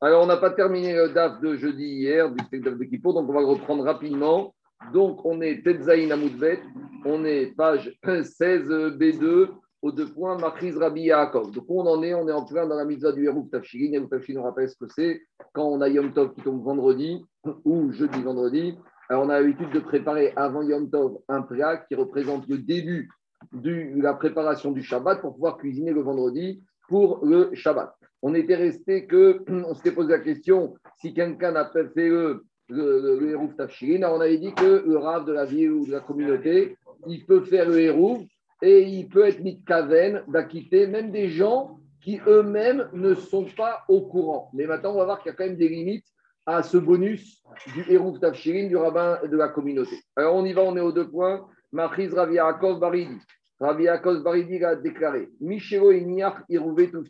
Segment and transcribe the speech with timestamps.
[0.00, 3.28] Alors, on n'a pas terminé le DAF de jeudi hier, du spectacle de Kippour, donc
[3.28, 4.54] on va le reprendre rapidement.
[4.92, 6.60] Donc, on est Tetzaïn Amoudbet,
[7.04, 9.48] on est page 16 B2,
[9.80, 11.52] aux deux points, Machiz Rabbi Yaakov.
[11.52, 12.14] Donc, on en est?
[12.14, 13.92] On est en plein dans la mitzvah du Hérouf Tafshirin.
[13.92, 15.22] Hérouf Tafshirin, on rappelle ce que c'est.
[15.52, 17.24] Quand on a Yom Tov qui tombe vendredi
[17.64, 18.78] ou jeudi vendredi,
[19.08, 23.10] alors on a l'habitude de préparer avant Yom Tov un plat qui représente le début
[23.52, 27.94] de la préparation du Shabbat pour pouvoir cuisiner le vendredi pour le Shabbat.
[28.22, 32.44] On était resté que, on s'était posé la question si quelqu'un n'a pas fait le,
[32.68, 34.08] le, le, Tafshirin.
[34.10, 37.42] on avait dit que le Rav de la ville ou de la communauté, il peut
[37.42, 38.22] faire le Hérouf
[38.62, 43.46] et il peut être mis de kaven d'acquitter même des gens qui eux-mêmes ne sont
[43.56, 44.50] pas au courant.
[44.52, 46.06] Mais maintenant, on va voir qu'il y a quand même des limites
[46.46, 47.42] à ce bonus
[47.74, 49.96] du Hérouf Tafshirin, du rabbin de la communauté.
[50.16, 51.46] Alors on y va, on est aux deux points.
[51.72, 53.18] Machiz Ravi Yaakov Baridi.
[53.60, 56.42] Ravi Yaakov Baridi a déclaré Michelo Iniach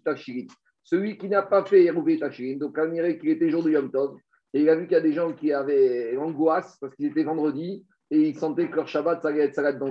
[0.05, 0.47] Tafshirin.
[0.83, 3.91] Celui qui n'a pas fait Hérouvé Tafshirin, donc on dirait qu'il était jour de Yom
[3.91, 4.19] Tov,
[4.53, 7.25] et il a vu qu'il y a des gens qui avaient l'angoisse parce qu'il était
[7.25, 9.83] vendredi, et ils sentaient que leur Shabbat, ça allait être salade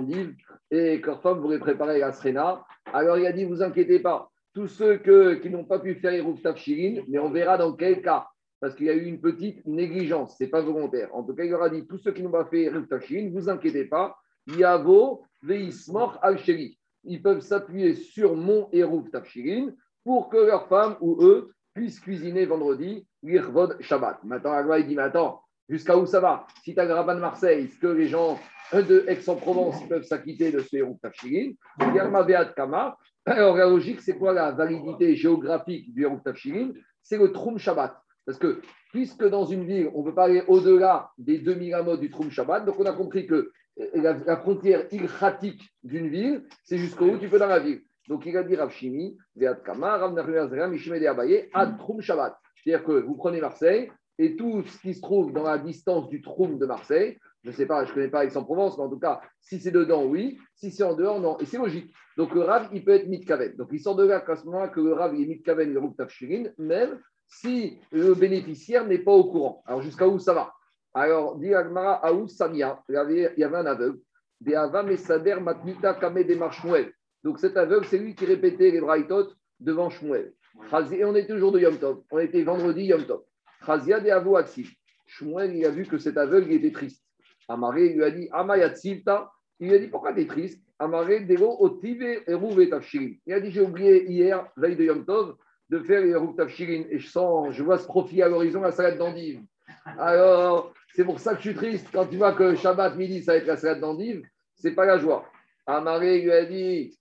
[0.70, 2.64] et que leur femme voulait préparer la srena.
[2.92, 4.98] Alors il a dit, vous inquiétez pas, tous ceux
[5.38, 8.26] qui n'ont pas pu faire Hérouf Tafshirin, mais on verra dans quel cas
[8.64, 11.14] parce qu'il y a eu une petite négligence, ce n'est pas volontaire.
[11.14, 13.84] En tout cas, il aura dit tous ceux qui n'ont pas fait ne vous inquiétez
[13.84, 14.16] pas,
[14.56, 16.38] Yavo Veismor al
[17.04, 19.72] Ils peuvent s'appuyer sur mon Eruv Tafshirin
[20.04, 24.22] pour que leur femme ou eux puissent cuisiner vendredi l'Irvod Shabbat.
[24.24, 26.46] Maintenant, il dit Mais attends, jusqu'à où ça va?
[26.62, 28.38] Si tu as le rabbin de Marseille, est-ce que les gens
[28.72, 31.52] de Aix-en-Provence peuvent s'acquitter de ce Eruv Tafshirin?
[32.56, 32.96] Kama.
[33.26, 36.72] Alors, la logique, c'est quoi la validité géographique du Eruv Tafshirin?
[37.02, 37.96] C'est le Troum Shabbat.
[38.26, 38.60] Parce que
[38.92, 42.30] puisque dans une ville, on ne peut pas aller au-delà des 2000 amos du Troum
[42.30, 47.28] Shabbat, donc on a compris que la, frontière ilchatique d'une ville, c'est jusqu'au où tu
[47.28, 47.82] peux dans la ville.
[48.08, 50.16] Donc il a dit Rav Shimi, Veat Kama, Rav
[51.54, 52.36] Ad Troum Shabbat.
[52.56, 56.22] C'est-à-dire que vous prenez Marseille et tout ce qui se trouve dans la distance du
[56.22, 58.98] Troum de Marseille, je ne sais pas, je ne connais pas Aix-en-Provence, mais en tout
[58.98, 60.38] cas, si c'est dedans, oui.
[60.54, 61.36] Si c'est en dehors, non.
[61.38, 61.92] Et c'est logique.
[62.16, 63.56] Donc le Rav, il peut être Mitkaven.
[63.56, 65.78] Donc il sort de là qu'à ce moment-là que le Rav, il est Mitkaven, le
[65.78, 69.62] Rouk Tafshirin, même si le bénéficiaire n'est pas au courant.
[69.66, 70.52] Alors, jusqu'à où ça va?
[70.94, 72.94] Alors, dit Agmara, Aou Samia, il
[73.36, 73.98] y avait un aveugle,
[74.40, 76.92] des Ava Mesader Matmita Kame des Shmuel.
[77.24, 80.32] Donc, cet aveugle, c'est lui qui répétait les braïtot devant Shmuel.
[80.92, 82.02] Et on est toujours de Yom Tov.
[82.12, 83.22] On était vendredi Yom Tov.
[83.66, 84.36] Chazia de Avou
[85.06, 87.02] Shmuel, il a vu que cet aveugle était triste.
[87.48, 89.30] Amaré lui a dit Amayatzilta.
[89.58, 90.62] Il lui a dit Pourquoi tu es triste?
[90.78, 92.68] Amaré Dego Otive Eruve
[93.26, 95.36] Il a dit J'ai oublié hier, veille de Yom Tov,
[95.70, 98.98] de faire les Tafshirin et je sens, je vois ce profil à l'horizon, la salade
[98.98, 99.40] d'endive.
[99.98, 101.88] Alors, c'est pour ça que je suis triste.
[101.92, 104.22] Quand tu vois que Shabbat midi, ça va être la salade d'endive,
[104.54, 105.24] c'est pas la joie.
[105.66, 106.96] Amaré lui a dit,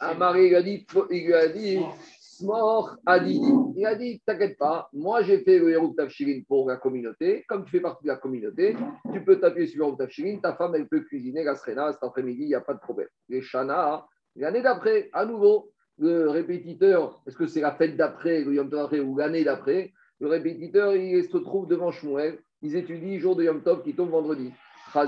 [0.00, 1.78] Amaré lui a dit, il lui a dit,
[2.18, 3.42] Smor a dit,
[3.76, 7.64] il a dit, t'inquiète pas, moi j'ai fait le Hérouf Tafshirin pour la communauté, comme
[7.64, 8.74] tu fais partie de la communauté,
[9.12, 12.02] tu peux t'appuyer sur le Hérouf Tafshirin, ta femme elle peut cuisiner la srena cet
[12.02, 13.08] après-midi, il n'y a pas de problème.
[13.28, 18.54] Les Shana, l'année d'après, à nouveau, le répétiteur, est-ce que c'est la fête d'après, le
[18.54, 23.36] Yom Tov ou l'année d'après Le répétiteur, il se trouve devant Shmuel, ils étudient jour
[23.36, 24.50] de Yom Tov qui tombe vendredi.
[24.94, 25.06] À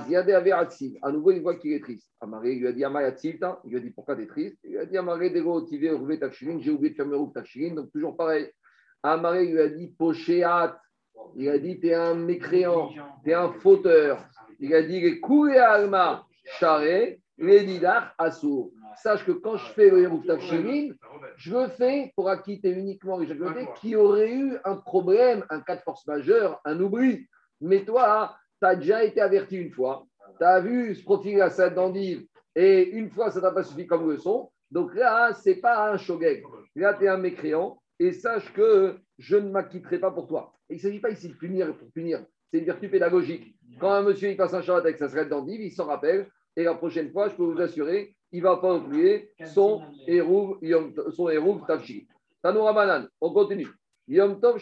[1.11, 2.11] nouveau, il voit qu'il est triste.
[2.21, 4.59] Amaré lui a dit Il lui a dit Pourquoi tu es triste?
[4.65, 7.75] Il lui a dit Amaré, j'ai oublié de faire mes Tafshirin.
[7.75, 8.51] Donc, toujours pareil.
[9.03, 10.79] Amaré lui a dit Pochéat.
[11.35, 12.91] Il a dit Tu es un mécréant,
[13.25, 14.29] tu es un fauteur.
[14.61, 15.21] Il a dit Les
[15.59, 16.27] Alma,
[16.59, 20.95] charé, les Didar, Assour sache que quand je fais le Hérouf Tafshirin,
[21.37, 23.29] je le fais pour acquitter uniquement les
[23.81, 27.27] qui aurait eu un problème, un cas de force majeure, un oubli.
[27.61, 30.07] Mais toi, tu as déjà été averti une fois,
[30.39, 33.87] tu as vu ce profil à cette d'endive, et une fois, ça t'a pas suffi
[33.87, 34.51] comme leçon.
[34.71, 36.43] Donc là, ce n'est pas un shogeg.
[36.75, 40.53] Là, tu es un mécréant, et sache que je ne m'acquitterai pas pour toi.
[40.69, 43.57] il ne s'agit pas ici de punir pour punir, c'est une vertu pédagogique.
[43.81, 46.65] Quand un monsieur il passe un Shabbat avec sa seret d'endive, il s'en rappelle, et
[46.65, 50.59] la prochaine fois, je peux vous assurer il ne va pas oublier son Hérouv
[51.11, 52.09] son Tafshi.
[52.43, 53.69] Tanoura Manan, on continue.
[54.09, 54.59] Yom Tov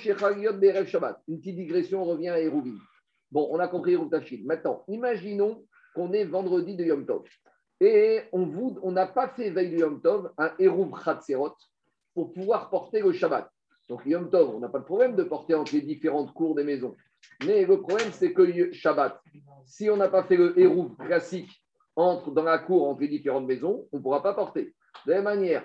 [0.59, 1.21] Berev Shabbat.
[1.29, 2.79] Une petite digression, on revient à Hérouvim.
[3.31, 4.43] Bon, on a compris Hérouv Tafshi.
[4.45, 5.65] Maintenant, imaginons
[5.95, 7.25] qu'on est vendredi de Yom Tov.
[7.81, 11.57] Et on n'a pas fait veille de Yom Tov un Hérouv Khatserot
[12.15, 13.51] pour pouvoir porter le Shabbat.
[13.89, 16.65] Donc Yom Tov, on n'a pas de problème de porter entre les différentes cours des
[16.65, 16.95] maisons.
[17.45, 19.21] Mais le problème, c'est que Shabbat,
[19.67, 21.51] si on n'a pas fait le Hérouv classique
[21.97, 24.75] entre dans la cour entre les différentes maisons, on ne pourra pas porter.
[25.07, 25.65] De la même manière,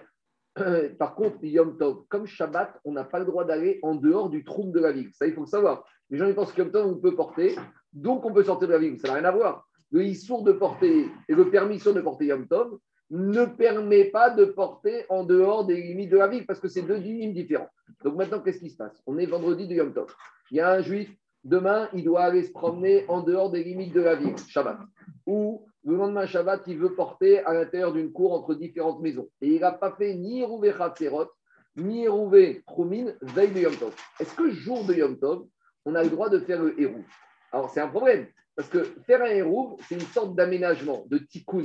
[0.98, 4.44] par contre, Yom Tov, comme Shabbat, on n'a pas le droit d'aller en dehors du
[4.44, 5.10] trou de la ville.
[5.14, 5.86] Ça, il faut le savoir.
[6.10, 7.56] Les gens pensent que Yom Tov, on peut porter,
[7.94, 9.00] donc on peut sortir de la ville.
[9.00, 9.68] Ça n'a rien à voir.
[9.92, 12.78] Le issour de porter et le permission de porter Yom Tov,
[13.12, 16.84] ne permet pas de porter en dehors des limites de la ville, parce que c'est
[16.84, 17.70] deux limites différents.
[18.04, 19.02] Donc maintenant, qu'est-ce qui se passe?
[19.08, 20.14] On est vendredi de Yom Tov.
[20.52, 21.12] Il y a un juif,
[21.44, 24.78] demain, il doit aller se promener en dehors des limites de la ville, Shabbat.
[25.26, 29.30] Ou le lendemain Shabbat, il veut porter à l'intérieur d'une cour entre différentes maisons.
[29.42, 31.30] Et il n'a pas fait ni Rouvé Khatserot,
[31.78, 33.96] ni Rouvé Troumine, veille de Yom Tov.
[34.20, 35.46] Est-ce que jour de Yom Tov,
[35.86, 37.04] on a le droit de faire le héros
[37.52, 38.28] Alors c'est un problème.
[38.56, 41.64] Parce que faire un héros, c'est une sorte d'aménagement, de tikkun.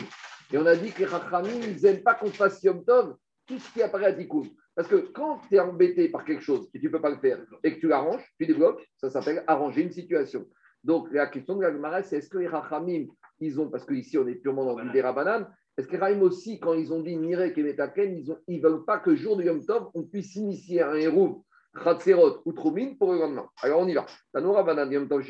[0.52, 3.16] Et on a dit que les Rachamim, ils n'aiment pas qu'on fasse Yom Tov
[3.46, 4.44] tout ce qui apparaît à tikkun.
[4.76, 7.18] Parce que quand tu es embêté par quelque chose et tu ne peux pas le
[7.18, 10.46] faire et que tu l'arranges, tu débloques, ça s'appelle arranger une situation.
[10.82, 13.06] Donc la question de la c'est est-ce que les Rachamim,
[13.40, 16.74] ils ont, parce qu'ici on est purement dans une banane, est-ce que Rachamim aussi, quand
[16.74, 19.88] ils ont dit Nirek et Metaken, ils ne veulent pas que jour de Yom Tov,
[19.94, 21.44] on puisse initier un héros
[21.82, 23.48] Khatserot ou Troumine pour le lendemain.
[23.60, 24.06] Alors on y va.
[24.32, 25.22] Tanoura Banan Yom Tov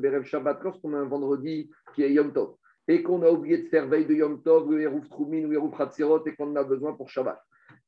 [0.00, 2.56] Berev Shabbat, lorsqu'on a un vendredi qui est Yom Tov
[2.88, 5.54] et qu'on a oublié de faire veille de Yom Tov, le Hérouf Troumine ou le
[5.54, 7.40] Hérouf Khatserot et qu'on en a besoin pour Shabbat.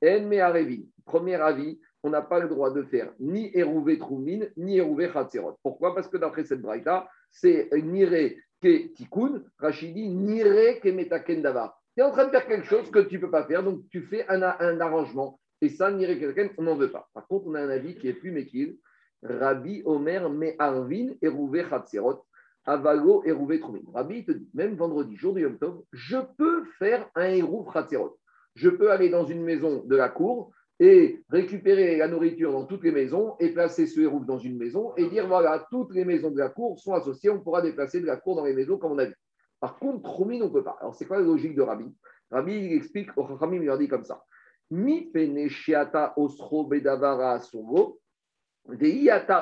[0.05, 4.77] En Meharevi, premier avis, on n'a pas le droit de faire ni Hérouvé Troumine ni
[4.77, 5.59] Hérouvé Khatserot.
[5.63, 5.95] Pourquoi?
[5.95, 11.77] Parce que d'après cette braïta, c'est Nire ke Tikkun, Rachidi, Nire ke Metaken Davar.
[11.95, 13.83] Tu es en train de faire quelque chose que tu ne peux pas faire, donc
[13.91, 17.09] tu fais un, arrangement et ça, Nire quelqu'un, on n'en veut pas.
[17.13, 18.79] Par contre, on a un avis qui est plus méquille.
[19.23, 22.25] Rabbi Omer Me'arvin Erouvé Chatzerot,
[22.65, 23.87] Avalo Erouvé Troumine.
[23.93, 28.19] Rabbi te dit, même vendredi, jour de Yom Tov, je peux faire un Erouv Chatzerot.
[28.55, 30.53] Je peux aller dans une maison de la cour
[30.85, 34.95] et récupérer la nourriture dans toutes les maisons et placer ce hérouf dans une maison
[34.97, 38.07] et dire voilà, toutes les maisons de la cour sont associées, on pourra déplacer de
[38.07, 39.15] la cour dans les maisons comme on a dit.
[39.61, 40.77] Par contre, Troumine, on ne peut pas.
[40.81, 41.87] Alors, c'est quoi la logique de Rabbi?
[42.31, 44.23] Rabbi, il explique, au il leur dit comme ça.
[44.71, 45.11] Mi
[46.17, 47.41] osro bedavara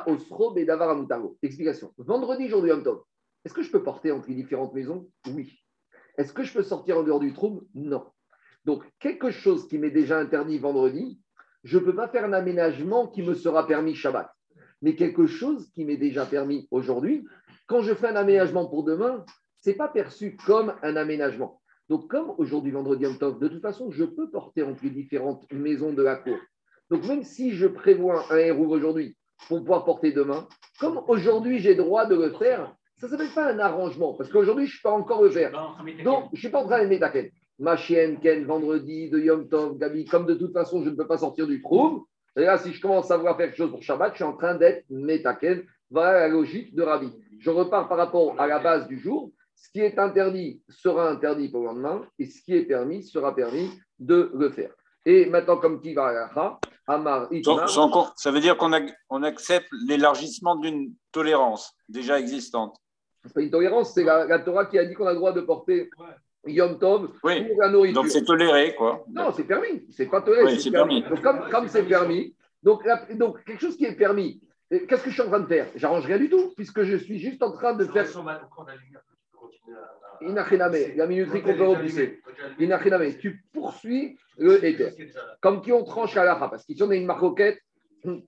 [0.07, 1.39] osro bedavara mutago.
[1.43, 1.93] Explication.
[1.99, 2.85] Vendredi, jour du Yom
[3.45, 5.09] est-ce que je peux porter entre les différentes maisons?
[5.35, 5.59] Oui.
[6.17, 8.07] Est-ce que je peux sortir en dehors du trouble Non.
[8.65, 11.21] Donc, quelque chose qui m'est déjà interdit vendredi,
[11.65, 14.31] je ne peux pas faire un aménagement qui me sera permis Shabbat.
[14.83, 17.25] Mais quelque chose qui m'est déjà permis aujourd'hui,
[17.67, 19.25] quand je fais un aménagement pour demain,
[19.61, 21.61] ce n'est pas perçu comme un aménagement.
[21.89, 25.93] Donc, comme aujourd'hui, vendredi Tov, de toute façon, je peux porter entre les différentes maisons
[25.93, 26.37] de la cour.
[26.91, 29.17] Donc, même si je prévois un héros aujourd'hui
[29.49, 30.47] pour pouvoir porter demain,
[30.81, 34.67] comme aujourd'hui j'ai droit de le faire, ça ne s'appelle pas un arrangement, parce qu'aujourd'hui,
[34.67, 35.53] je ne peux pas encore le faire.
[36.05, 37.07] Donc, je ne suis pas en train de mettre
[37.59, 41.07] Ma chienne, Ken, vendredi, de Yom Tov, Gabi, comme de toute façon, je ne peux
[41.07, 42.07] pas sortir du trou.
[42.37, 44.37] Et là, si je commence à vouloir faire quelque chose pour Shabbat, je suis en
[44.37, 45.65] train d'être Metaken.
[45.91, 47.13] Voilà la logique de Rabbi.
[47.39, 49.31] Je repars par rapport à la base du jour.
[49.55, 53.35] Ce qui est interdit sera interdit pour le lendemain et ce qui est permis sera
[53.35, 54.73] permis de le faire.
[55.05, 56.31] Et maintenant, comme qui va
[56.87, 57.29] Amar,
[58.17, 58.73] Ça veut dire qu'on
[59.11, 62.77] on accepte l'élargissement d'une tolérance déjà existante.
[63.25, 65.43] C'est pas une tolérance, c'est la, Torah qui a dit qu'on a le droit de
[65.43, 65.91] porter
[66.47, 68.03] Yom Tov pour la nourriture.
[68.03, 69.05] Donc c'est toléré, quoi.
[69.13, 69.85] Non, c'est permis.
[69.91, 70.59] C'est pas toléré.
[70.59, 71.03] c'est permis.
[71.03, 72.83] Donc, comme c'est permis, donc,
[73.15, 74.41] donc quelque chose qui est permis,
[74.71, 75.67] qu'est-ce que je suis en train de faire?
[75.77, 78.07] J'arrange rien du tout, puisque je suis juste en train de faire.
[80.21, 82.21] Inachiname, la minuterie qu'on peut repousser.
[82.59, 84.93] Inachiname, tu poursuis le éther.
[85.41, 87.59] Comme qui on tranche à la parce qu'ici on a une marcoquette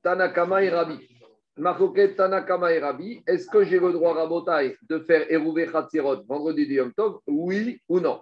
[0.03, 1.09] Tanakama et Rabbi.
[1.57, 3.23] Tanakama et Rabbi.
[3.27, 7.21] Est-ce que j'ai le droit, Rabotai, de faire Erouvé Khatzirot vendredi du Yom Tov?
[7.27, 8.21] Oui ou non?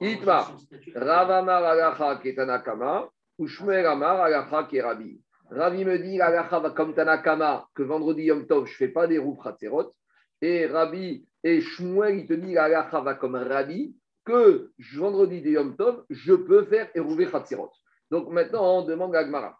[0.00, 0.46] Itma,
[0.94, 3.08] Ravamar Alacha qui est Tanakama,
[3.38, 5.20] ou Shmuel Amar Alacha qui est Rabbi?
[5.50, 9.06] Rabbi me dit, Alacha va comme Tanakama, que vendredi Yom Tov, je ne fais pas
[9.06, 9.94] des roues Khatzirot.
[10.42, 13.94] Et Rabbi et Shmuel, il te dit, la va comme un rabbi,
[14.24, 17.70] que vendredi de Yom Tov, je peux faire Erouvé Khatsirot.
[18.10, 19.56] Donc maintenant, on demande à Agmara.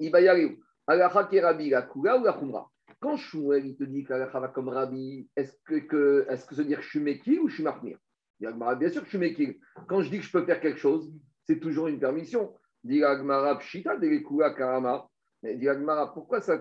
[0.00, 0.63] Il va y aller où?
[0.86, 5.56] La ou la Khumra Quand Shmuel, il te dit que la va comme rabbi, est-ce
[5.64, 7.98] que, que, que ça veut dire que je suis Mekil ou je suis Mahmir
[8.38, 9.58] Bien sûr que je suis Mekil.
[9.88, 11.10] Quand je dis que je peux faire quelque chose,
[11.44, 12.54] c'est toujours une permission.
[12.82, 13.96] Dit Agmara Pshita
[14.54, 15.08] Karama.
[15.42, 16.60] Agmara, pourquoi ça,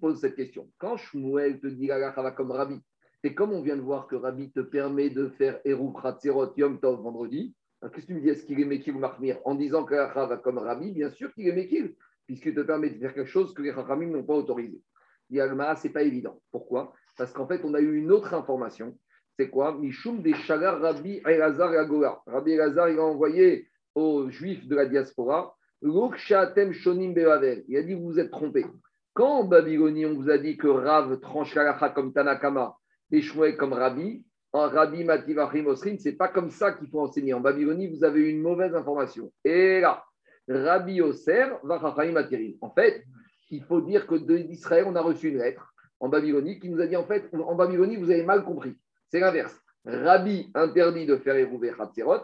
[0.00, 0.68] pose cette question?
[0.78, 2.80] Quand Shmuel te dit la va comme rabbi,
[3.24, 6.78] et comme on vient de voir que Rabbi te permet de faire Eru Khatzerot Yom
[6.78, 8.28] Tov vendredi, qu'est-ce que tu me dis?
[8.28, 11.48] Est-ce qu'il est Mekil ou Mahmir En disant que va comme Rabbi, bien sûr qu'il
[11.48, 11.96] est Mekil,
[12.28, 14.82] puisqu'il te permet de faire quelque chose que les Chachamim n'ont pas autorisé.
[15.30, 16.40] Yalma, ce n'est pas évident.
[16.52, 16.92] Pourquoi?
[17.16, 18.96] Parce qu'en fait, on a eu une autre information.
[19.38, 19.72] C'est quoi?
[19.72, 22.20] Mishum des Shagar Rabbi Elazar et Agola.
[22.26, 28.04] Rabbi Elazar, il a envoyé aux Juifs de la diaspora Shonim Il a dit Vous
[28.04, 28.66] vous êtes trompés.
[29.14, 31.56] Quand en Babylonie, on vous a dit que Rav tranche
[31.94, 32.76] comme Tanakama,
[33.10, 34.22] échoué comme Rabbi.
[34.52, 37.32] En Rabbi Mativachim Osrim, c'est pas comme ça qu'il faut enseigner.
[37.32, 39.32] En Babylonie, vous avez une mauvaise information.
[39.44, 40.04] Et là,
[40.48, 41.00] Rabbi
[42.12, 42.52] Matirin.
[42.60, 43.04] En fait,
[43.50, 46.86] il faut dire que d'Israël, on a reçu une lettre en Babylonie qui nous a
[46.86, 48.76] dit en fait, en Babylonie, vous avez mal compris.
[49.10, 49.58] C'est l'inverse.
[49.84, 52.20] Rabbi interdit de faire Erouvé Hatzerot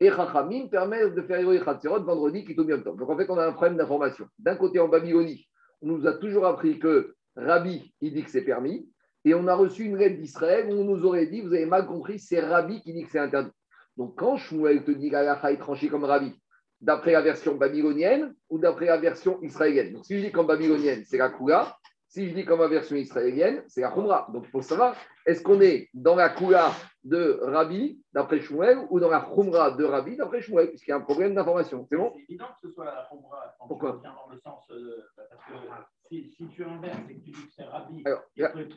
[0.00, 3.46] Et Chachamim permet de faire Eroï Chatzerot vendredi qui tombe Donc en fait, on a
[3.46, 4.28] un problème d'information.
[4.38, 5.48] D'un côté, en Babylonie,
[5.82, 8.88] on nous a toujours appris que Rabbi, il dit que c'est permis.
[9.24, 11.86] Et on a reçu une lettre d'Israël où on nous aurait dit, vous avez mal
[11.86, 13.50] compris, c'est Rabbi qui dit que c'est interdit.
[13.96, 16.32] Donc quand Shmuel te dit qu'Alacha est tranché comme Rabbi,
[16.80, 19.92] d'après la version babylonienne ou d'après la version israélienne.
[19.92, 21.76] Donc si je dis comme babylonienne, c'est la Kula.
[22.08, 24.28] Si je dis comme la version israélienne, c'est la Khumra.
[24.32, 26.72] Donc il faut savoir, est-ce qu'on est dans la Kula
[27.04, 30.96] de Rabbi, d'après Shmuel, ou dans la Khumra de Rabbi, d'après Shmuel, puisqu'il y a
[30.96, 31.86] un problème d'information.
[31.86, 32.14] C'est bon?
[32.16, 33.54] C'est évident que ce soit la Khumra.
[33.66, 34.00] Pourquoi?
[34.02, 35.52] dans le sens, euh, parce que
[36.08, 38.02] si, si, tu inverses et que tu dis que c'est Rabbi.
[38.06, 38.24] Alors,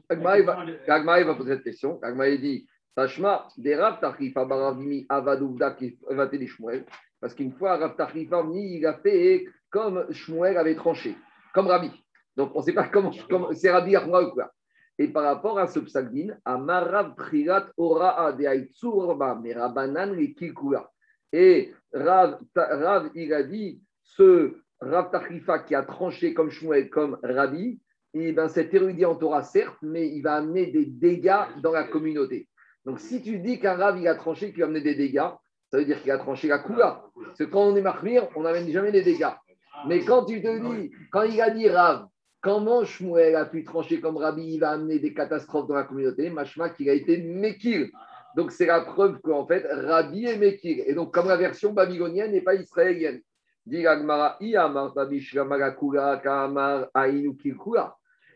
[0.09, 1.99] Agmaï va, poser cette question.
[2.03, 6.85] Agmaï dit Tashma, des Rav Baravimi Avadouvda qui va t'aider Shmuel.
[7.21, 11.15] Parce qu'une fois, Rav Tachrifa il a fait comme Shmuel avait tranché,
[11.53, 11.91] comme Rabbi.
[12.35, 13.11] Donc, on ne sait pas comment,
[13.53, 14.51] c'est Rabbi Achma ou quoi.
[14.97, 20.89] Et par rapport à ce psagdin, Amarav Prirat Ora de Aitsurba, Merabanan et Kikula.
[21.31, 27.17] Et Rav, Rav, il a dit, ce Rav Tachrifa qui a tranché comme Shmuel, comme
[27.23, 27.79] Rabbi,
[28.13, 31.71] et eh ben, cet érudit en Torah, certes, mais il va amener des dégâts dans
[31.71, 32.49] la communauté.
[32.83, 35.29] Donc, si tu dis qu'un Rav, il a tranché, qu'il va amener des dégâts,
[35.71, 37.03] ça veut dire qu'il a tranché la Kula.
[37.25, 39.33] Parce que quand on est marmire, on n'amène jamais des dégâts.
[39.87, 42.07] Mais quand tu te dis, quand il a dit Rav,
[42.41, 46.31] Comment Shmuel a pu trancher comme Rabbi, il va amener des catastrophes dans la communauté
[46.31, 47.87] Machma qu'il a été Mekir.
[48.35, 50.83] Donc c'est la preuve qu'en fait, Rabbi est Mekir.
[50.87, 53.21] Et donc, comme la version babylonienne n'est pas israélienne.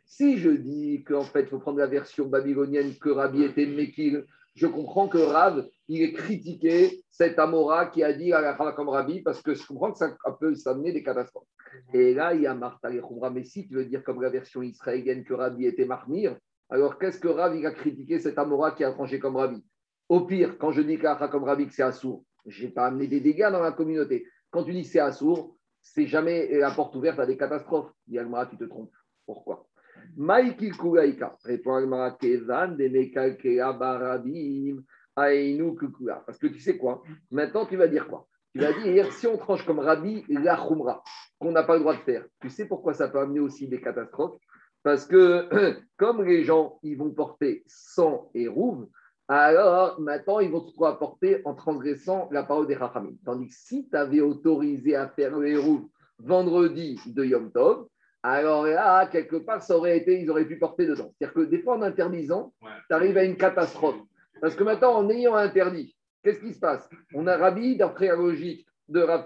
[0.07, 4.23] Si je dis qu'en fait, il faut prendre la version babylonienne que Rabbi était Mekir,
[4.55, 8.89] je comprends que Rav, il est critiqué cet Amora qui a dit à la comme
[8.89, 11.47] Rabbi, parce que je comprends que ça peut s'amener des catastrophes.
[11.93, 13.01] Et là, il y a Martha et
[13.33, 16.37] mais si tu veux dire comme la version israélienne que Rabbi était marmire,
[16.69, 19.61] alors qu'est-ce que Rav il a critiqué cet Amora qui a tranché comme Rabbi?
[20.07, 23.07] Au pire, quand je dis qu'Acha comme Rabbi que c'est Assour, je n'ai pas amené
[23.07, 24.25] des dégâts dans la communauté.
[24.51, 27.91] Quand tu dis c'est Assour, c'est jamais la porte ouverte à des catastrophes.
[28.07, 28.19] Dit
[28.49, 28.93] tu te trompes.
[29.25, 29.67] Pourquoi?
[30.17, 32.75] Maïki Kulaïka, répond Almara, Kezan.
[36.25, 37.03] Parce que tu sais quoi?
[37.31, 38.27] Maintenant, tu vas dire quoi?
[38.53, 41.03] Tu vas dire, si on tranche comme Rabbi, la Khumra,
[41.39, 43.81] qu'on n'a pas le droit de faire, tu sais pourquoi ça peut amener aussi des
[43.81, 44.39] catastrophes?
[44.83, 48.87] Parce que comme les gens, ils vont porter sang et rouve,
[49.27, 53.15] alors maintenant, ils vont se trouver à porter en transgressant la parole des Rachamim.
[53.25, 55.87] Tandis que si tu avais autorisé à faire le hérouve
[56.19, 57.87] vendredi de Yom Tov,
[58.31, 61.13] alors là, quelque part, ça aurait été, ils auraient pu porter dedans.
[61.13, 63.99] C'est-à-dire que des fois, en interdisant, tu arrives à une catastrophe.
[64.41, 66.89] Parce que maintenant, en ayant interdit, qu'est-ce qui se passe?
[67.13, 69.25] On a Rabbi, d'après la logique de Rav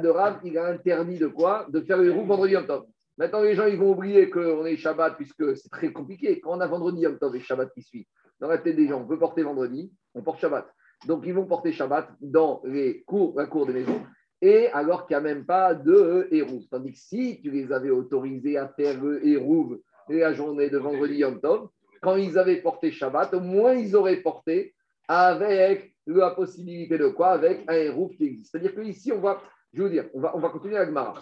[0.00, 1.66] de Rav, il a interdit de quoi?
[1.68, 2.84] De faire les roues vendredi Yom Tov.
[3.16, 6.40] Maintenant, les gens, ils vont oublier qu'on est Shabbat, puisque c'est très compliqué.
[6.40, 8.08] Quand on a vendredi Yom Tov et Shabbat qui suit,
[8.40, 10.66] dans la tête des gens, on peut porter vendredi, on porte Shabbat.
[11.06, 14.02] Donc, ils vont porter Shabbat dans les cours, la cour des maisons
[14.42, 16.66] et alors qu'il n'y a même pas de hérouve.
[16.68, 21.40] Tandis que si tu les avais autorisés à faire hérouve la journée de vendredi Yom
[21.40, 21.68] Tov,
[22.02, 24.74] quand ils avaient porté Shabbat, au moins ils auraient porté
[25.06, 27.28] avec la possibilité de quoi?
[27.28, 28.50] Avec un hérouve qui existe.
[28.50, 29.40] C'est-à-dire qu'ici, on va,
[29.74, 31.14] je veux dire, on va, on va continuer avec Mara.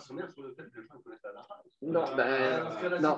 [1.82, 3.16] Non, ben, non.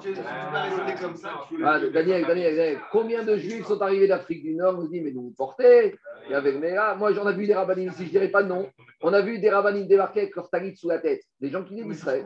[1.65, 5.01] Ah, Daniel, Daniel, Daniel, combien de juifs sont arrivés d'Afrique du Nord On se dit,
[5.01, 5.97] mais nous portez
[6.27, 6.59] Il y avait
[6.99, 8.69] moi j'en ai vu des rabbinim ici, je dirais pas non.
[9.01, 11.75] On a vu des rabbinim débarquer avec leur talit sous la tête, des gens qui
[11.75, 12.25] venaient d'Israël.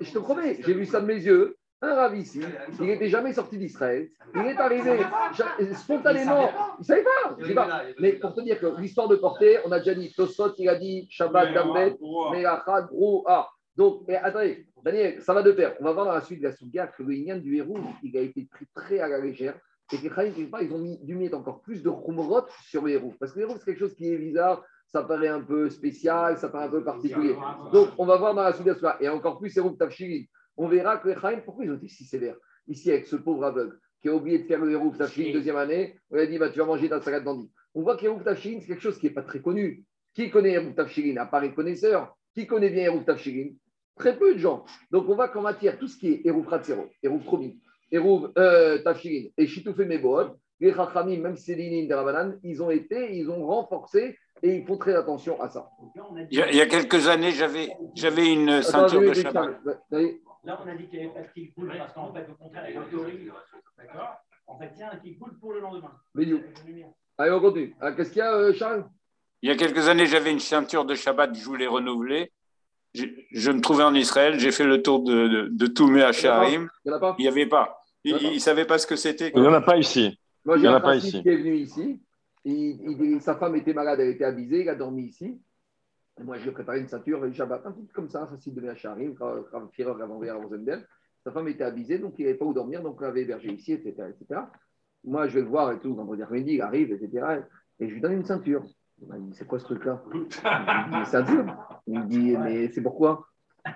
[0.00, 1.56] Je te promets, j'ai vu ça de mes yeux.
[1.84, 2.40] Un ici,
[2.80, 4.08] il n'était jamais sorti d'Israël.
[4.34, 4.98] Il est arrivé
[5.74, 6.48] spontanément.
[6.78, 7.82] Il ne savait pas.
[8.00, 10.76] Mais pour te dire que l'histoire de porter, on a déjà dit, Tosot, il a
[10.76, 11.96] dit Shabbat, Damet,
[12.32, 12.88] Melachad,
[13.26, 13.48] Ah.
[13.76, 15.74] Donc, mais attendez, Daniel, ça va de pair.
[15.80, 18.16] On va voir dans la suite de la Souga que le Yin du héros, il
[18.16, 19.54] a été pris très à la légère.
[19.92, 23.12] Et que ils ont mis, dû mettre encore plus de khumrot sur les héros.
[23.20, 26.38] Parce que les héros, c'est quelque chose qui est bizarre, ça paraît un peu spécial,
[26.38, 27.36] ça paraît un peu particulier.
[27.72, 28.96] Donc, on va voir dans la suite de la Souga.
[29.00, 30.28] Et encore plus, héros Tafshiri.
[30.56, 33.44] On verra que les Chaim, pourquoi ils ont été si sévères Ici, avec ce pauvre
[33.44, 36.38] aveugle qui a oublié de faire le héros Tafshiri deuxième année, on lui a dit
[36.38, 37.50] bah, Tu vas manger ta salade d'andy.
[37.74, 39.84] On voit que Tafshiri, c'est quelque chose qui n'est pas très connu.
[40.14, 42.14] Qui connaît héros Tafshiri À part les connaisseurs.
[42.34, 43.56] Qui connaît bien héros Tafshiri
[43.96, 44.64] Très peu de gens.
[44.90, 47.60] Donc, on voit qu'en matière, tout ce qui est Hérouv Ratzero, Hérouv Tromi,
[47.92, 48.78] Hérouv euh,
[49.38, 53.46] et Chitoufé Mebood, les Chachamim, même si c'est des Rabanan, ils ont été, ils ont
[53.46, 55.70] renforcé et ils font très attention à ça.
[56.30, 59.60] Il y a, quelques années, j'avais, j'avais une ceinture de Shabbat.
[60.44, 62.34] Là, on a dit qu'il n'y avait pas de qui coule parce qu'en fait, au
[62.34, 63.28] contraire, il y a une théorie.
[63.78, 65.92] D'accord En fait, a un qui coule pour le lendemain.
[67.16, 67.74] Allez, on continue.
[67.80, 68.84] Ah, qu'est-ce qu'il y a, euh, Charles?
[69.42, 72.32] Il y a quelques années, j'avais une ceinture de Shabbat, je voulais renouveler
[72.94, 77.10] je, me trouvais en Israël, j'ai fait le tour de, de, de tous mes Il
[77.18, 77.80] n'y avait pas.
[78.04, 79.32] Il ne savait pas ce que c'était.
[79.34, 80.18] Il n'y en a pas ici.
[80.44, 81.22] Moi, j'ai un pas ici.
[81.22, 82.00] qui est venu ici.
[83.20, 85.40] sa femme était malade, elle était avisée, il a dormi ici.
[86.22, 88.60] Moi, je lui ai préparé une ceinture, une Shabbat, un truc comme ça, facile de
[88.60, 90.84] Meacharim, Rav Firer avant à Rosenberg.
[91.24, 93.72] Sa femme était abusée, donc il n'avait pas où dormir, donc on l'avait hébergé ici,
[93.72, 94.42] etc., etc.
[95.04, 97.42] Moi, je vais le voir et tout, vendredi après-midi, il arrive, etc.
[97.80, 98.62] Et je lui donne une ceinture.
[99.02, 100.02] Il m'a dit, c'est quoi ce truc-là?
[100.12, 101.80] Il me dit, ceinture.
[101.86, 103.26] Il me dit, mais c'est pourquoi?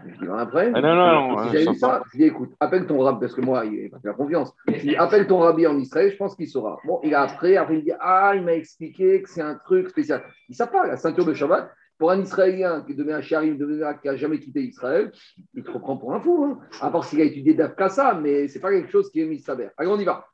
[0.07, 2.03] Je dis, après, ah non, non, non, j'ai eu ça.
[2.07, 4.15] Je lui dis, écoute, appelle ton rabbi, parce que moi, il n'a pas fait la
[4.15, 4.55] confiance.
[4.69, 6.79] Je dis, appelle ton rabbi en Israël, je pense qu'il saura.
[6.85, 9.89] Bon, il a après, après, il dit, ah, il m'a expliqué que c'est un truc
[9.89, 10.23] spécial.
[10.49, 13.59] Il ne sait pas, la ceinture de Shabbat, pour un Israélien qui devient un charim,
[13.59, 15.13] qui n'a jamais quitté Israël,
[15.55, 16.45] il te reprend pour un fou.
[16.45, 16.61] Hein.
[16.81, 19.45] À part s'il a étudié d'Afkassa, mais ce n'est pas quelque chose qui est mis
[19.49, 20.25] Allez, on y va.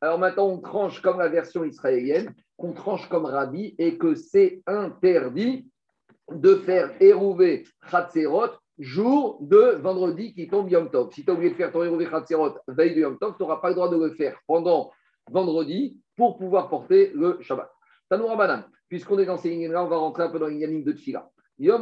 [0.00, 4.62] Alors maintenant, on tranche comme la version israélienne, qu'on tranche comme Rabbi, et que c'est
[4.66, 5.68] interdit
[6.30, 11.10] de faire érouver Khatserot jour de vendredi qui tombe Yom Tov.
[11.12, 13.56] Si tu as oublié de faire ton érouvé Khatserot veille de Yom Tov, tu n'auras
[13.56, 14.92] pas le droit de le faire pendant
[15.30, 17.70] vendredi pour pouvoir porter le Shabbat.
[18.10, 20.84] Tanoura Banan, puisqu'on est dans ces lignes-là, on va rentrer un peu dans les lignes
[20.84, 20.92] de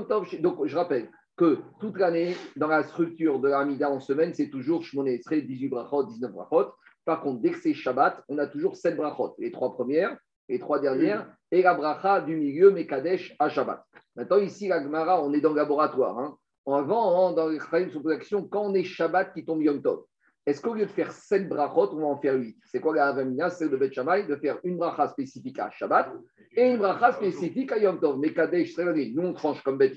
[0.09, 4.50] Tov, donc je rappelle que toute l'année, dans la structure de l'Amida en semaine, c'est
[4.50, 6.73] toujours Shmone Esrei, 18 brachot, 19 brachot.
[7.07, 9.35] Par contre, dès que c'est Shabbat, on a toujours 7 brachot.
[9.38, 10.16] Les trois premières,
[10.49, 13.83] les trois dernières, et la bracha du milieu, Mekadesh à Shabbat.
[14.16, 16.19] Maintenant, ici, la Gemara, on est dans le laboratoire.
[16.19, 16.37] Hein.
[16.66, 20.05] Avant, hein, dans les sur l'action, quand on est Shabbat qui tombe Yom Tov,
[20.46, 23.08] est-ce qu'au lieu de faire 7 brachot, on va en faire 8 C'est quoi la
[23.08, 26.12] Avamina C'est le Bet Shammai de faire une bracha spécifique à Shabbat
[26.52, 28.16] et une bracha spécifique à Yom Tov.
[28.20, 29.92] Mais Kadesh, nous on tranche comme Bet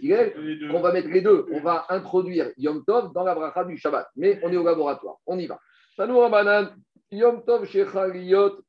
[0.74, 1.46] on va mettre les deux.
[1.52, 4.10] On va introduire Yom Tov dans la bracha du Shabbat.
[4.16, 5.18] Mais on est au laboratoire.
[5.28, 5.60] On y va.
[7.12, 8.64] Yom Tov Shechaliot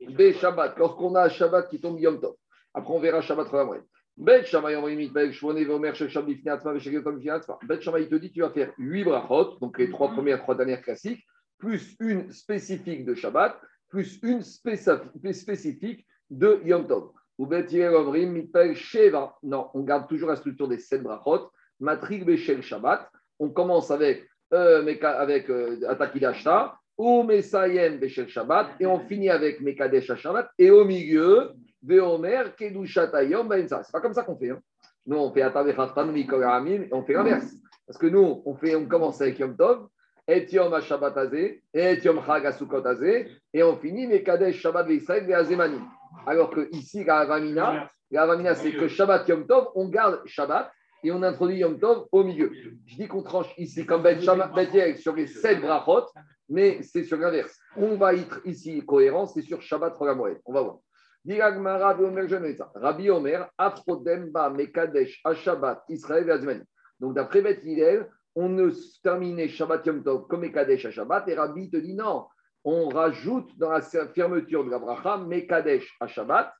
[0.00, 0.76] Be Shabbat.
[0.76, 2.34] Lorsqu'on a Shabbat qui tombe Yom Tov.
[2.74, 3.80] Après, on verra Shabbat Ramouet.
[4.16, 4.74] Bet Shammai
[8.02, 11.22] il te dit tu vas faire 8 brachot, donc les trois premières, trois dernières classiques,
[11.58, 17.10] plus une spécifique de Shabbat, plus une spécifique de Yom Tov.
[17.38, 17.66] Ou Bet
[18.74, 19.36] Sheva.
[19.42, 21.50] Non, on garde toujours la structure des 7 brachot.
[21.80, 23.10] Matrik Beshel Shabbat.
[23.38, 30.48] On commence avec, euh, avec euh, Atakidashta, Beshel Shabbat, et on finit avec Mekadesh Shabbat,
[30.58, 34.50] et au milieu, Ben C'est pas comme ça qu'on fait.
[34.50, 34.60] Hein.
[35.06, 37.52] Nous, on fait Atavechatan, Mikoramim, on fait l'inverse.
[37.86, 39.86] Parce que nous, on, fait, on commence avec Yom Tov,
[40.26, 45.24] et Yom HaShabbat Azé, et Yom Chag HaSukkot Azé, et on finit Mekadesh Shabbat Ve'Israël
[45.24, 45.86] Ve'Azemanim.
[46.26, 50.72] Alors que ici, la c'est que Shabbat Yom Tov, on garde Shabbat,
[51.04, 52.50] et on introduit Yom Tov au milieu.
[52.86, 56.06] Je dis qu'on tranche ici comme Ben Shabbat sur les sept brachot,
[56.48, 57.56] mais c'est sur l'inverse.
[57.76, 60.40] On va être ici cohérent, c'est sur Shabbat Rogamoed.
[60.44, 60.78] On va voir.
[61.28, 66.64] Rabbi Omer, Afrodemba, Mekadesh, Ashabat, Israël, Azman.
[67.00, 67.62] Donc d'après Beth
[68.36, 68.70] on ne
[69.02, 72.26] terminait Shabbat Yom Tov comme Mekadesh, Shabbat, et Rabbi te dit non,
[72.64, 76.52] on rajoute dans la fermeture de la bracha Mekadesh, Shabbat,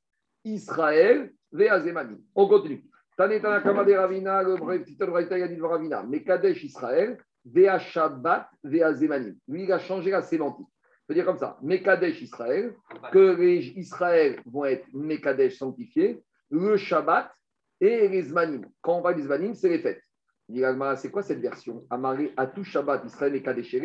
[0.45, 2.17] Israël, Veazemani.
[2.35, 2.83] On continue.
[3.17, 9.39] Tanetana Kamade Ravina, le titre de Ravina, Mekadesh, Israël, Vea Shabbat, Veazemani.
[9.47, 10.67] Lui, il a changé la sémantique
[11.09, 12.75] veux dire comme ça, Mekadesh Israël,
[13.13, 17.31] que les Israël vont être Mekadesh sanctifiés, le Shabbat
[17.81, 18.67] et les Zmanim.
[18.81, 20.03] Quand on parle des Zmanim, c'est les fêtes.
[20.49, 21.85] C'est quoi cette version?
[21.91, 23.77] Amaré à tout Shabbat, Israël Mekadesh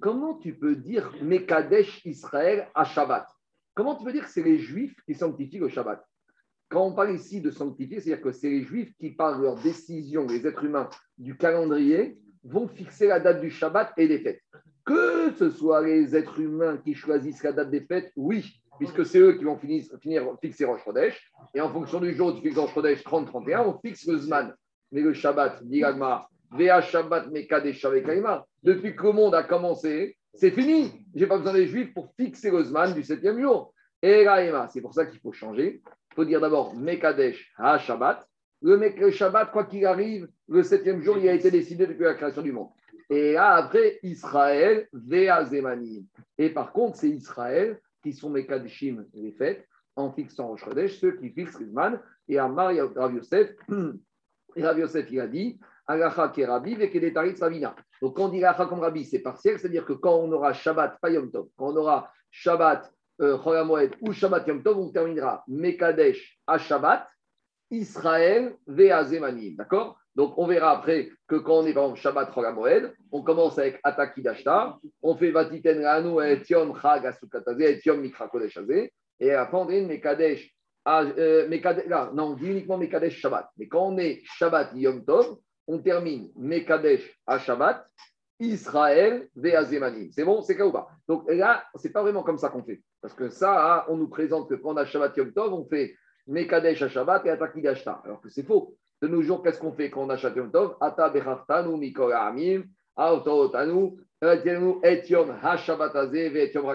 [0.00, 3.26] Comment tu peux dire Mekadesh Israël à Shabbat?
[3.74, 6.04] Comment tu peux dire que c'est les Juifs qui sanctifient le Shabbat?
[6.68, 10.26] Quand on parle ici de sanctifier, c'est-à-dire que c'est les Juifs qui, par leur décision,
[10.26, 14.42] les êtres humains, du calendrier, vont fixer la date du Shabbat et des fêtes.
[14.84, 19.20] Que ce soit les êtres humains qui choisissent la date des fêtes, oui, puisque c'est
[19.20, 19.84] eux qui vont finir,
[20.40, 21.30] fixer Rosh Chodesh.
[21.54, 24.54] Et en fonction du jour tu fixes Rosh Chodesh 30-31, on fixe le Zman.
[24.90, 25.82] Mais le Shabbat, dit
[26.50, 27.86] Vea Shabbat Mekadesh
[28.62, 30.90] Depuis que le monde a commencé, c'est fini.
[31.14, 33.72] Je n'ai pas besoin des Juifs pour fixer le Zman du septième jour.
[34.02, 34.26] Et
[34.70, 35.80] c'est pour ça qu'il faut changer.
[36.10, 38.26] Il faut dire d'abord Mekadesh ha Shabbat.
[38.60, 42.14] Le, le Shabbat, quoi qu'il arrive, le septième jour, il a été décidé depuis la
[42.14, 42.68] création du monde.
[43.12, 46.06] Et après, Israël, Veazemanim.
[46.38, 50.98] Et par contre, c'est Israël qui sont mes Kadishim, les fêtes, en fixant Rosh Chodesh,
[50.98, 52.00] ceux qui fixent Rizman.
[52.26, 53.50] Et à Maria Rav Yosef,
[54.56, 57.76] Yosef, il a dit, Agacha Kerabi, Vekedetarit Savina.
[58.00, 60.98] Donc, quand on dit Agacha comme Rabbi, c'est partiel, c'est-à-dire que quand on aura Shabbat,
[60.98, 63.36] pas Yom Tov, quand on aura Shabbat, euh,
[64.00, 67.06] ou Shabbat Yom Tov, on terminera Mekadesh à Shabbat,
[67.70, 69.54] Israël, Veazemanim.
[69.56, 69.98] D'accord?
[70.14, 74.78] Donc, on verra après que quand on est dans Shabbat Moed, on commence avec Atakidashta,
[75.00, 78.30] on fait Vatiten Ranu et Tiom Chag Asukataze et Tiom Mikra
[79.20, 80.50] et après on dit Mekadesh.
[80.88, 81.48] Euh,
[81.86, 83.48] là, non, on dit uniquement Mekadesh Shabbat.
[83.56, 87.86] Mais quand on est Shabbat Yom Tov, on termine Mekadesh à Shabbat,
[88.40, 90.10] Israël Veazemanim.
[90.10, 92.82] C'est bon, c'est ou pas Donc là, c'est pas vraiment comme ça qu'on fait.
[93.00, 95.94] Parce que ça, on nous présente que quand on a Shabbat Yom Tov, on fait
[96.26, 98.76] Mekadesh à Shabbat et Ataki Alors que c'est faux.
[99.02, 102.12] De nos jours, qu'est-ce qu'on fait quand on a Shabbat Yom Tov Ata Bechaftanu Mikol
[102.12, 102.62] Amim,
[102.96, 106.66] Aototanu, Et Yom HaShabbat Et Yom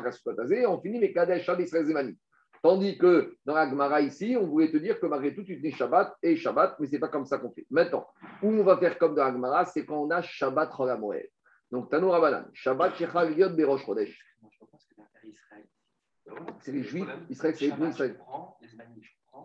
[0.67, 2.15] On finit Shabbat Israël Zemanim.
[2.61, 5.71] Tandis que dans la Gemara ici, on voulait te dire que malgré tout, tu tenais
[5.71, 7.65] Shabbat et Shabbat, mais ce n'est pas comme ça qu'on fait.
[7.69, 8.05] Maintenant,
[8.43, 11.29] où on va faire comme dans la Gemara, c'est quand on a Shabbat Rogamoel.
[11.71, 14.19] Donc, Tanou Rabanan, Shabbat Shechal Yod Berosh Chodesh.
[16.59, 18.17] C'est les Juifs, Israël, c'est les Israël.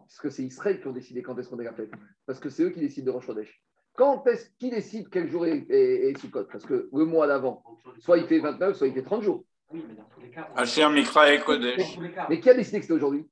[0.00, 1.90] Parce que c'est Israël qui ont décidé quand est-ce qu'on est la fête.
[2.26, 3.62] Parce que c'est eux qui décident de Rosh Chodesh.
[3.94, 6.44] Quand est-ce qui décide quel jour est, est, est Sukkot?
[6.44, 7.62] Parce que le mois d'avant,
[7.98, 9.44] soit il fait 29, soit il fait 30 jours.
[9.70, 10.88] Oui, mais dans tous les cas.
[10.90, 11.98] Mikra et Kodesh.
[12.28, 13.28] Mais qui a décidé que c'était aujourd'hui?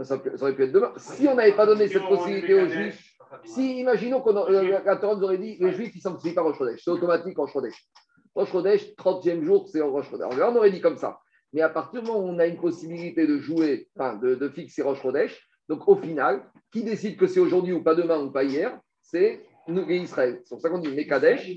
[0.00, 0.92] Ça, aurait pu être demain.
[0.96, 5.24] Si on n'avait pas donné cette possibilité aux Juifs, si imaginons qu'on la Torah nous
[5.24, 7.86] aurait dit les Juifs ils sanctifient pas Rosh Chodesh, c'est automatique en Chodesh.
[8.34, 10.26] Rosh Chodesh, 30e jour, c'est en Rosh Chodesh.
[10.40, 11.20] on aurait dit comme ça.
[11.52, 14.48] Mais à partir du moment où on a une possibilité de jouer, enfin de, de
[14.48, 18.32] fixer Rosh Chodesh, donc au final, qui décide que c'est aujourd'hui ou pas demain ou
[18.32, 20.40] pas hier C'est nous et Israël.
[20.42, 21.48] C'est pour ça qu'on dit Mekadesh.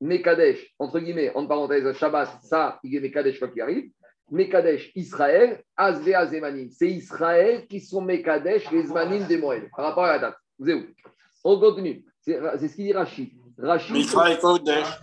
[0.00, 3.90] Mekadesh, entre guillemets, entre parenthèses, Shabbat, ça, il est Mekadesh quoi qu'il arrive.
[4.30, 6.70] Mekadesh, Israël, Azve Azemanim.
[6.70, 10.36] C'est Israël qui sont Mekadesh, les Zmanim des Moël, par rapport à la date.
[10.56, 10.86] Vous êtes où
[11.42, 12.04] On continue.
[12.20, 13.30] C'est ce qu'il dit Rachid.
[13.58, 13.96] Rachid.
[13.96, 15.00] Mikra Kodesh.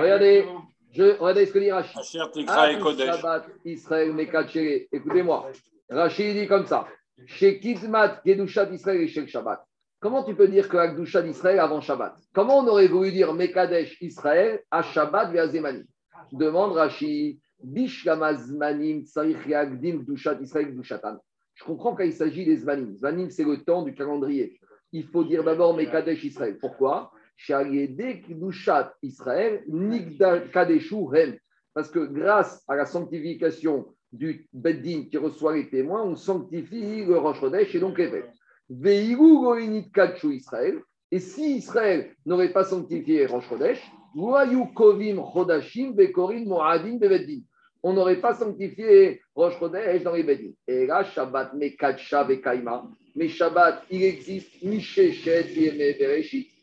[0.00, 0.46] Regardez,
[0.94, 2.02] je, regardez ce que dit Rachid.
[2.02, 4.86] Shabbat, Israël, Mekadesh.
[4.92, 5.50] Écoutez-moi.
[5.90, 6.86] Rachid dit comme ça.
[7.26, 9.64] Chez Kizmat, Gedushat Israël et chez Shabbat.
[10.00, 12.14] Comment tu peux dire que Agdusha d'Israël avant Shabbat?
[12.34, 15.82] Comment on aurait voulu dire Mekadesh Israël à Shabbat via Zemani?
[16.30, 21.16] Demande Rashi, Bishlamazmanim Tsarich Yagdim Gdushat Israël Gdushatan.
[21.54, 22.94] Je comprends quand il s'agit des Zmanim.
[22.96, 24.58] Zmanim, c'est le temps du calendrier.
[24.92, 26.58] Il faut dire d'abord Mekadesh Israël.
[26.60, 27.10] Pourquoi?
[29.02, 29.64] Israël.
[31.74, 37.18] Parce que grâce à la sanctification du Beddin qui reçoit les témoins, on sanctifie le
[37.18, 38.30] Rosh Chodesh et donc les fêtes.
[40.30, 40.80] Israël.
[41.10, 43.82] Et si Israël n'aurait pas sanctifié Rosh Chodesh,
[44.16, 44.30] on
[47.92, 50.52] n'aurait pas sanctifié Rosh Chodesh dans les Beddin.
[50.68, 52.88] Et là, Shabbat Mekadsha Vekaima.
[53.16, 56.53] Mais Shabbat, il existe Misheshet Yeme Bereshit.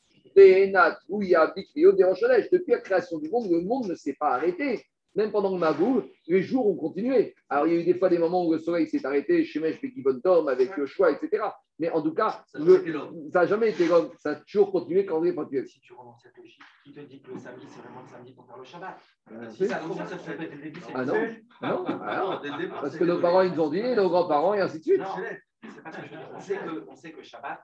[2.51, 6.05] Depuis la création du monde, le monde ne s'est pas arrêté même pendant le Maboul,
[6.27, 7.35] les jours ont continué.
[7.49, 9.79] Alors, il y a eu des fois des moments où le soleil s'est arrêté, Shemesh
[10.23, 11.43] Tom avec Yoshua, etc.
[11.79, 14.11] Mais en tout cas, ça n'a jamais été l'homme.
[14.17, 15.65] Ça a toujours continué quand on est continué.
[15.65, 18.33] Si tu remontes cette logique, qui te dit que le samedi, c'est vraiment le samedi
[18.33, 18.99] pour faire le Shabbat?
[19.31, 20.79] Euh, Si ça commence, ça fait dès le début.
[20.93, 21.15] Ah non,
[21.61, 22.41] non, alors,
[22.81, 24.99] parce que nos parents, ils nous ont dit, nos grands-parents, et ainsi de suite.
[24.99, 25.15] Non,
[25.63, 25.99] c'est pas ça.
[26.33, 27.59] On sait que, on sait que Shabbat,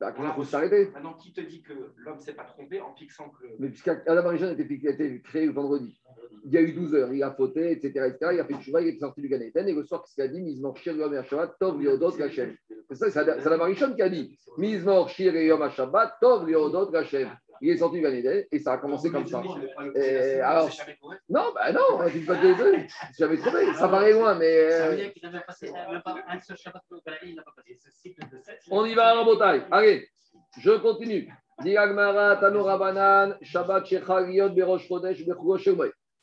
[0.00, 0.90] bah, il faut s'arrêter.
[0.94, 3.46] Maintenant, qui te dit que l'homme ne s'est pas trompé en fixant que.
[3.58, 6.00] Mais puisqu'Adam Arishon a été créé le vendredi,
[6.44, 8.06] il y a eu 12 heures, il a fauté, etc.
[8.08, 8.30] etc.
[8.32, 10.24] il a fait du cheval, il est sorti du Ganéten, et le soir, qu'est-ce qu'il
[10.24, 12.56] a dit Mizmor Shir Yom Shabbat, Tov Liodot Gachem.
[12.88, 17.28] C'est ça, c'est Adam Arishon qui a dit Mizmor Shir Yom Shabbat, Tov Liodot Gachem.
[17.60, 19.42] Il est sorti du Ganéten, et ça a commencé comme ça.
[19.94, 20.70] Et alors,
[21.28, 22.76] non, bah non, je ne pas deux,
[23.18, 23.74] jamais trouvé.
[23.74, 25.12] Ça paraît loin, mais.
[28.70, 29.62] On y va à la bataille.
[29.70, 30.08] Allez.
[30.58, 31.32] Je continue.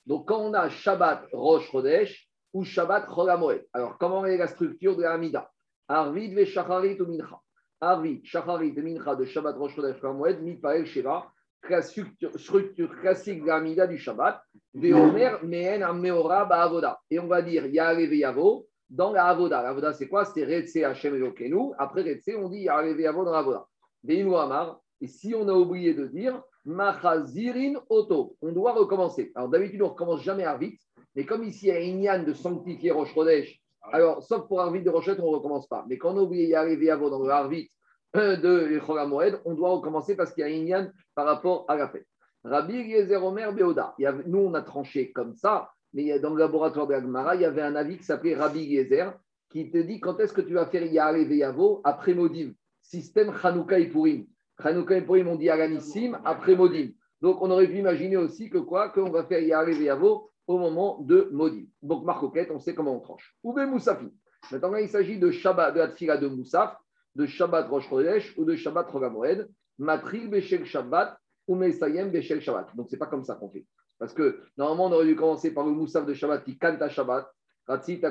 [0.06, 4.96] Donc, quand on a Shabbat Rosh Chodesh ou Shabbat Cholamoed, alors comment est la structure
[4.98, 5.52] de la Mida
[5.88, 7.40] Arvid ve Shacharit ou Mincha?
[7.80, 10.02] Arvid, Shacharit et Mincha de Shabbat Rosh Chodesh
[10.42, 11.32] Mitpael Sheva,
[11.70, 14.42] la structure classique de du Shabbat,
[14.74, 17.00] Veomer Mehen Meora Ba'avoda.
[17.10, 19.60] Et on va dire Yare Yavo dans la Avoda.
[19.60, 20.26] Avoda, c'est quoi?
[20.26, 21.74] C'est Retse Hashem Elokenu.
[21.78, 23.68] Après Retse, on dit Yare Yavo dans la Avoda.
[24.08, 29.32] Et si on a oublié de dire Machazirin Oto, on doit recommencer.
[29.36, 30.82] Alors d'habitude, on ne recommence jamais à vite,
[31.16, 34.62] mais comme ici, il y a une yann de sanctifier Rosh Chodesh, alors sauf pour
[34.62, 35.86] Arvit de Rochette, on ne recommence pas.
[35.88, 37.70] Mais quand on a oublié d'y arriver avant dans le Arvit
[38.16, 41.88] de Moed, on doit recommencer parce qu'il y a une yann par rapport à la
[41.88, 42.08] fête.
[42.44, 43.96] Rabbi Eliezer Omer Beoda.
[44.26, 47.62] Nous, on a tranché comme ça, mais dans le laboratoire de Agmara, il y avait
[47.62, 49.14] un avis qui s'appelait Rabbi Eliezer
[49.50, 52.54] qui te dit quand est-ce que tu vas faire Yare Yavo après Modiv
[52.88, 54.26] système Hanouka et Purim.
[54.60, 56.90] Hanouka et Purim, on dit Aranissim après Modim.
[57.22, 58.90] Donc, on aurait pu imaginer aussi que quoi?
[58.90, 61.66] Qu'on va faire Yaré Yavo au moment de Modim.
[61.82, 63.36] Donc, Marcoquette, on sait comment on tranche.
[63.44, 64.08] Oube Moussafi.
[64.52, 66.78] Maintenant, il s'agit de Shabbat, de la tfila de Moussaf,
[67.16, 72.76] de Shabbat Rosh Chodesh ou de Shabbat Rogamoed, Matril Beshel Shabbat ou Mesayem Beshel Shabbat.
[72.76, 73.66] Donc, c'est pas comme ça qu'on fait.
[74.00, 77.30] Parce que normalement, on aurait dû commencer par le Moussaf de Shabbat qui canta Shabbat,
[77.68, 78.02] Ratzit,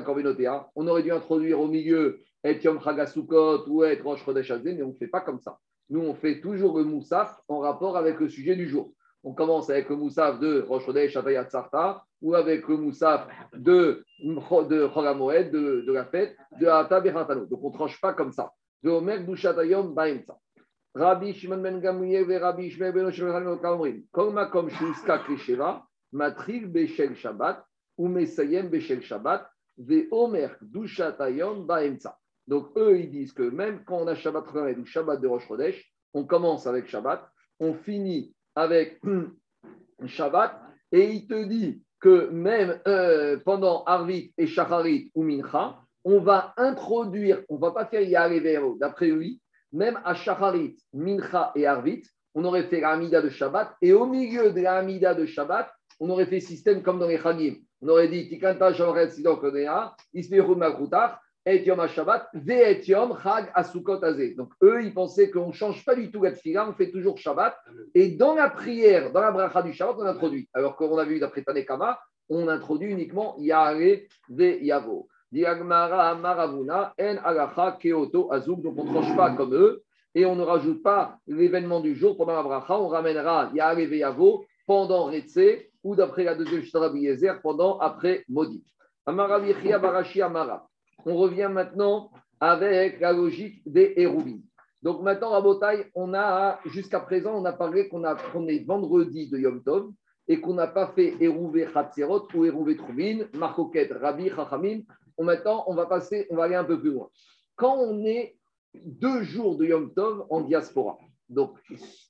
[0.75, 4.89] On aurait dû introduire au milieu et Yom Chagasukot ou et Rosh Chodesh mais on
[4.89, 5.57] ne fait pas comme ça.
[5.89, 8.93] nous, on fait toujours le moussaf en rapport avec le sujet du jour.
[9.27, 14.87] On commence avec le moussaf de Rosh Shatayat Sarta ou avec le moussaf de, de
[14.87, 18.53] Choramoed, de, de la fête, de Ata Donc on ne tranche pas comme ça.
[18.83, 20.37] De Omer Bushatayom Baimsa.
[20.95, 23.27] Rabbi Shimon Ben Gamliel et Rabbi Ishmael Ben Oshel
[23.61, 24.03] Kalomrim.
[24.13, 27.61] Kol Makom Shuska Krisheva, Matril Beshel Shabbat,
[27.97, 29.45] ou Mesayem Beshel Shabbat,
[29.77, 32.17] Ve Omer Dushatayom Baimsa.
[32.47, 34.45] Donc, eux, ils disent que même quand on a Shabbat
[34.77, 38.99] ou Shabbat de Rosh Chodesh, on commence avec Shabbat, on finit avec
[40.05, 40.59] Shabbat,
[40.91, 46.53] et il te dit que même euh, pendant Arvit et Shacharit ou Mincha, on va
[46.57, 49.39] introduire, on ne va pas faire Yarevero, d'après lui,
[49.71, 54.51] même à Shacharit, Mincha et Arvit, on aurait fait l'Amida de Shabbat, et au milieu
[54.51, 57.55] de l'Amida de Shabbat, on aurait fait système comme dans les Chagim.
[57.81, 58.73] On aurait dit Tikanta
[61.49, 64.35] et Yom Shabbat, Ve Yom Chag Asukot Azé.
[64.35, 67.17] Donc eux, ils pensaient qu'on ne change pas du tout la tfila, on fait toujours
[67.17, 67.57] Shabbat.
[67.95, 70.49] Et dans la prière, dans la bracha du Shabbat, on introduit.
[70.53, 75.07] Alors qu'on a vu d'après Tanekama, on introduit uniquement Yare Ve Yavo.
[75.31, 78.61] Diagmara Maravuna, En Alacha Keoto Azuk.
[78.61, 79.83] Donc on ne tranche pas comme eux.
[80.15, 83.95] Et on ne rajoute pas l'événement du jour pendant la bracha, on ramènera Yare Ve
[83.95, 85.39] Yavo pendant Retse
[85.81, 86.91] ou d'après la deuxième Shitara
[87.41, 88.65] pendant après Maudit.
[89.05, 90.67] Amara Barashi Amara.
[91.09, 94.43] On revient maintenant avec la logique des Hérouvines.
[94.81, 99.37] Donc maintenant, à Botaï, on a, jusqu'à présent, on a parlé qu'on est vendredi de
[99.37, 99.89] Yom Tov
[100.27, 104.81] et qu'on n'a pas fait Hérouvé Khatzerot ou Hérouvé Trouvin, Marcoquet, Rabbi, Chachamim.
[105.17, 107.09] Maintenant, on va passer, on va aller un peu plus loin.
[107.55, 108.35] Quand on est
[108.75, 110.97] deux jours de Yom Tov en diaspora,
[111.29, 111.57] donc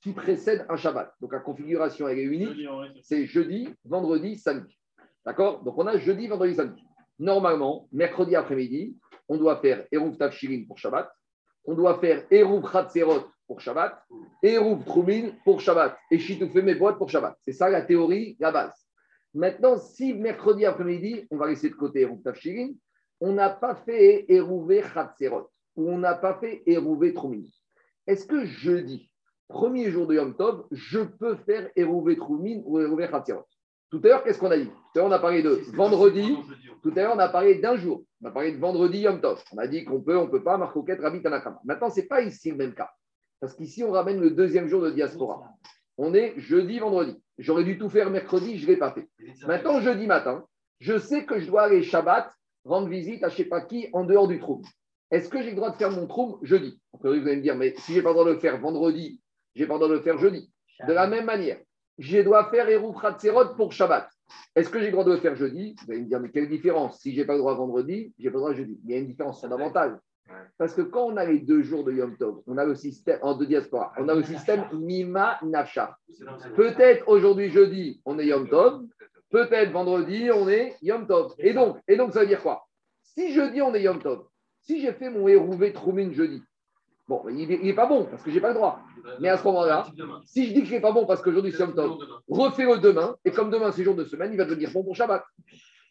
[0.02, 2.68] qui précède un Shabbat, donc la configuration elle est unique,
[3.02, 4.76] c'est jeudi, vendredi, samedi.
[5.24, 5.62] D'accord?
[5.62, 6.82] Donc on a jeudi, vendredi, samedi.
[7.18, 8.96] Normalement, mercredi après-midi,
[9.28, 11.10] on doit faire Eruv Tafshirin pour Shabbat,
[11.64, 14.00] on doit faire Eruv Khatzerot pour Shabbat,
[14.42, 17.36] Eruv Trumin pour Shabbat, et Shitoufé boîtes pour Shabbat.
[17.42, 18.86] C'est ça la théorie, la base.
[19.34, 22.70] Maintenant, si mercredi après-midi, on va laisser de côté Eruv Tafshirin,
[23.20, 27.42] on n'a pas fait Eruv Khatzerot, ou on n'a pas fait Eruv Trumin.
[28.06, 29.10] Est-ce que jeudi,
[29.48, 33.44] premier jour de Yom Tov, je peux faire Eruv Trumin ou Eruv Khatzerot
[33.90, 36.36] tout à l'heure, qu'est-ce qu'on a dit Tout à l'heure, on a parlé de vendredi.
[36.82, 38.02] Tout à l'heure, on a parlé d'un jour.
[38.22, 39.42] On a parlé de vendredi Yom Tov.
[39.52, 41.60] On a dit qu'on peut, on ne peut pas, Marcoquette, Rabbi Tanakama.
[41.64, 42.90] Maintenant, ce n'est pas ici le même cas.
[43.40, 45.42] Parce qu'ici, on ramène le deuxième jour de diaspora.
[45.96, 47.16] On est jeudi, vendredi.
[47.38, 49.08] J'aurais dû tout faire mercredi, je ne l'ai pas fait.
[49.46, 50.44] Maintenant, jeudi matin,
[50.80, 52.30] je sais que je dois aller Shabbat,
[52.64, 54.62] rendre visite à je ne sais pas qui en dehors du trou.
[55.10, 56.80] Est-ce que j'ai le droit de faire mon trou jeudi?
[56.92, 59.20] Vous allez me dire, mais si j'ai pas le droit de le faire vendredi,
[59.54, 60.52] j'ai pas le droit de le faire jeudi.
[60.86, 61.58] De la même manière,
[61.98, 64.08] je dois faire Eruv Khatserot pour Shabbat.
[64.54, 65.74] Est-ce que j'ai le droit de le faire jeudi?
[65.84, 67.00] Vous allez me dire, mais quelle différence?
[67.00, 68.78] Si je n'ai pas le droit vendredi, j'ai pas le droit jeudi.
[68.84, 69.98] Il y a une différence fondamentale.
[70.58, 73.18] Parce que quand on a les deux jours de Yom Tov, on a le système,
[73.22, 75.96] en deux diaspora, on a le système Mima Nafsha.
[76.54, 78.84] Peut-être aujourd'hui, jeudi, on est Yom Tov.
[79.30, 81.34] Peut-être vendredi, on est Yom Tov.
[81.38, 82.66] Et donc, et donc, ça veut dire quoi?
[83.02, 84.26] Si jeudi, on est Yom Tov,
[84.60, 86.42] si j'ai fait mon Hérouvé Troumin jeudi,
[87.08, 88.80] Bon, il n'est pas bon parce que je n'ai pas le droit.
[89.20, 89.86] Mais à ce moment-là,
[90.26, 93.16] si je dis qu'il n'est pas bon parce qu'aujourd'hui c'est Yom refais-le demain.
[93.24, 95.24] Et comme demain c'est jour de semaine, il va devenir bon pour Shabbat.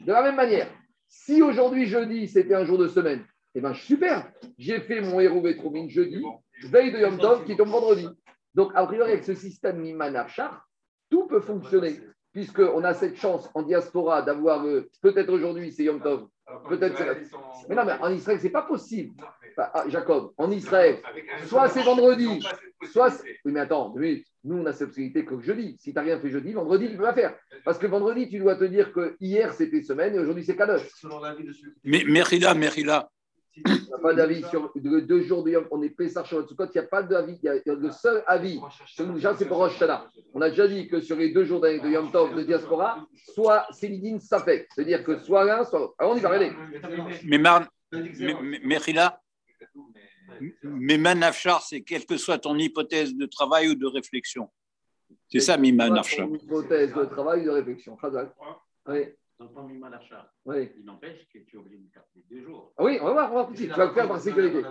[0.02, 0.68] De la même manière,
[1.08, 3.26] si aujourd'hui jeudi c'était un jour de semaine,
[3.56, 6.24] eh bien super, j'ai fait mon héros Vétromine jeudi,
[6.70, 8.08] veille de Yom Tov qui tombe vendredi.
[8.54, 10.68] Donc, a priori, avec ce système Mimanachar,
[11.10, 12.00] tout peut fonctionner,
[12.34, 16.28] puisqu'on a cette chance en diaspora d'avoir, euh, peut-être aujourd'hui c'est Yom Tov,
[16.70, 17.32] peut-être c'est.
[17.68, 19.16] Mais non, mais en Israël, ce n'est pas possible.
[19.58, 21.00] Ah, Jacob, en Israël,
[21.48, 22.46] soit c'est vendredi,
[22.92, 23.12] soit.
[23.44, 23.96] Oui, mais attends,
[24.44, 25.76] nous, on a cette possibilité que jeudi.
[25.80, 27.36] Si tu n'as rien fait jeudi, vendredi, tu peux pas faire.
[27.66, 30.80] Parce que vendredi, tu dois te dire que hier, c'était semaine et aujourd'hui, c'est cadeau.
[31.84, 33.10] Mais Merila, Merila.
[33.66, 36.68] Il n'y a pas d'avis sur deux jours de Yom, on est Pessar sur il
[36.76, 38.60] n'y a pas d'avis, il y a le seul avis.
[39.00, 39.84] Déjà, c'est pour Rosh
[40.36, 43.66] On a déjà dit que sur les deux jours de Yom Tov de diaspora, soit
[43.72, 46.52] c'est Midin Safek, c'est-à-dire que soit l'un, soit Alors on y va, regardez.
[47.26, 47.68] Mais, Mar...
[47.92, 49.20] Merila,
[50.64, 54.50] mais manafchar, c'est quelle que soit ton hypothèse de travail ou de réflexion.
[55.30, 56.28] C'est ça, mimanafchar.
[56.28, 57.98] Hypothèse de travail ou de réflexion.
[58.88, 59.06] Oui.
[59.40, 60.72] Donc, ton mimanafchar, oui.
[60.80, 62.74] il n'empêche que tu es obligé de faire deux jours.
[62.76, 63.54] Ah oui, on va voir, on va voir.
[63.54, 64.64] Tu vas faire par sécurité.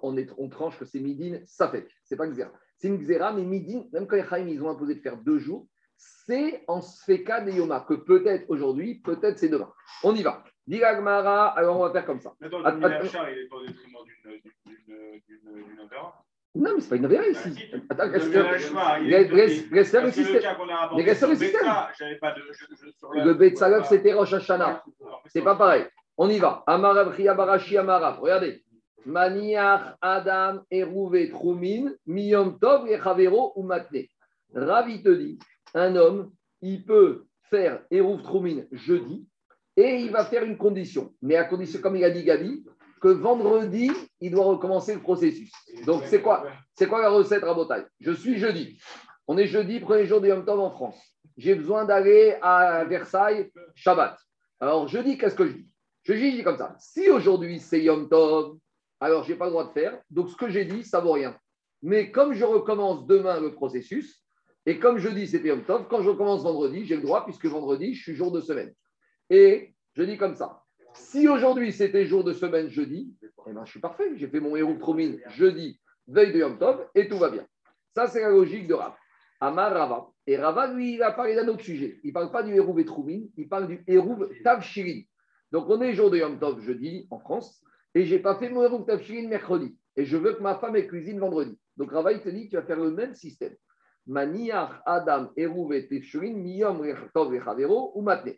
[0.00, 1.86] On, est, on tranche que c'est midin, ça fait.
[2.02, 2.50] C'est pas xéra.
[2.78, 5.38] C'est une xéra, mais midin, même quand les Chaim, ils ont imposé de faire deux
[5.38, 5.66] jours,
[5.98, 9.70] c'est en Sfeka de Yoma, que peut-être aujourd'hui, peut-être c'est demain.
[10.02, 10.42] On y va.
[10.70, 12.32] Diragmara, alors on va faire comme ça.
[12.40, 14.04] Attends, le il n'est pas au détriment
[15.26, 17.72] d'une Avera non, mais ce n'est pas une Avera ici.
[17.88, 18.34] Attends, reste
[19.94, 20.42] le système.
[20.96, 21.66] Mais reste le système.
[23.14, 24.82] Le Betsalov, c'était Rosh Hashanah.
[25.26, 25.86] C'est pas pareil.
[26.16, 26.64] On y va.
[26.66, 28.20] Amarav, Barashi, Amarav.
[28.20, 28.64] Regardez.
[29.06, 32.88] Maniach Adam Erouvé Troumin, Miyom Tov
[33.56, 34.06] ou Matne.
[34.54, 35.38] Ravi te dit,
[35.74, 39.26] un homme, il peut faire Erouv Troumin jeudi
[39.80, 41.14] et il va faire une condition.
[41.22, 42.66] Mais à condition, comme il a dit Gabi,
[43.00, 43.90] que vendredi,
[44.20, 45.50] il doit recommencer le processus.
[45.86, 47.84] Donc, c'est quoi C'est quoi la recette Rabotai?
[47.98, 48.78] Je suis jeudi.
[49.26, 51.00] On est jeudi, premier jour de Yom Tov en France.
[51.38, 54.18] J'ai besoin d'aller à Versailles, Shabbat.
[54.60, 55.68] Alors, jeudi, qu'est-ce que je dis?
[56.02, 56.76] Je dis comme ça.
[56.78, 58.58] Si aujourd'hui, c'est Yom Tov,
[59.00, 59.98] alors je n'ai pas le droit de faire.
[60.10, 61.34] Donc, ce que j'ai dit, ça vaut rien.
[61.82, 64.22] Mais comme je recommence demain le processus,
[64.66, 67.46] et comme je dis c'était Yom Tov, quand je recommence vendredi, j'ai le droit, puisque
[67.46, 68.74] vendredi, je suis jour de semaine.
[69.30, 70.62] Et je dis comme ça.
[70.92, 73.16] Si aujourd'hui c'était jour de semaine jeudi,
[73.46, 74.12] eh ben, je suis parfait.
[74.16, 77.46] J'ai fait mon héros Tromin jeudi, veille de Yom Tov, et tout va bien.
[77.94, 78.94] Ça, c'est la logique de Rav.
[79.40, 80.08] Amar Rava.
[80.26, 81.98] Et Rava, lui, il a parlé d'un autre sujet.
[82.04, 85.02] Il ne parle pas du héros Tromin, il parle du héros Tavshirin.
[85.50, 87.64] Donc, on est jour de Yom Tov jeudi en France
[87.94, 89.76] et je n'ai pas fait mon Eruv Tafshirin mercredi.
[89.96, 91.58] Et je veux que ma femme ait cuisine vendredi.
[91.76, 93.54] Donc Rava, il te dit, tu vas faire le même système.
[94.06, 97.34] Maniach Adam Eruv Tafshirin Miyom Tov
[97.94, 98.34] ou Matne.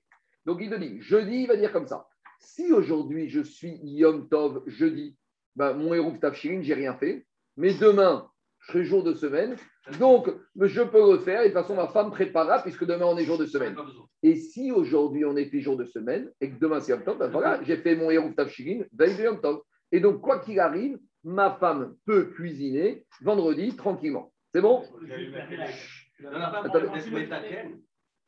[0.46, 2.06] Donc il te dit, jeudi, il va dire comme ça.
[2.38, 5.16] Si aujourd'hui je suis Yom Tov, jeudi,
[5.54, 7.26] ben, mon Eruv Tafshirin, j'ai rien fait.
[7.56, 8.28] Mais demain,
[8.60, 9.56] je serai jour de semaine.
[9.98, 11.42] Donc, je peux le faire.
[11.42, 13.76] Et de toute façon, ma femme préparera puisque demain, on est jour de semaine.
[14.22, 17.28] Et si aujourd'hui, on était jour de semaine et que demain, c'est Yom Tov, ben
[17.28, 19.60] voilà, j'ai fait mon Hérouf Tavshigin veille de Yom Tov.
[19.90, 24.32] Et donc, quoi qu'il arrive, ma femme peut cuisiner vendredi tranquillement.
[24.54, 24.82] C'est bon?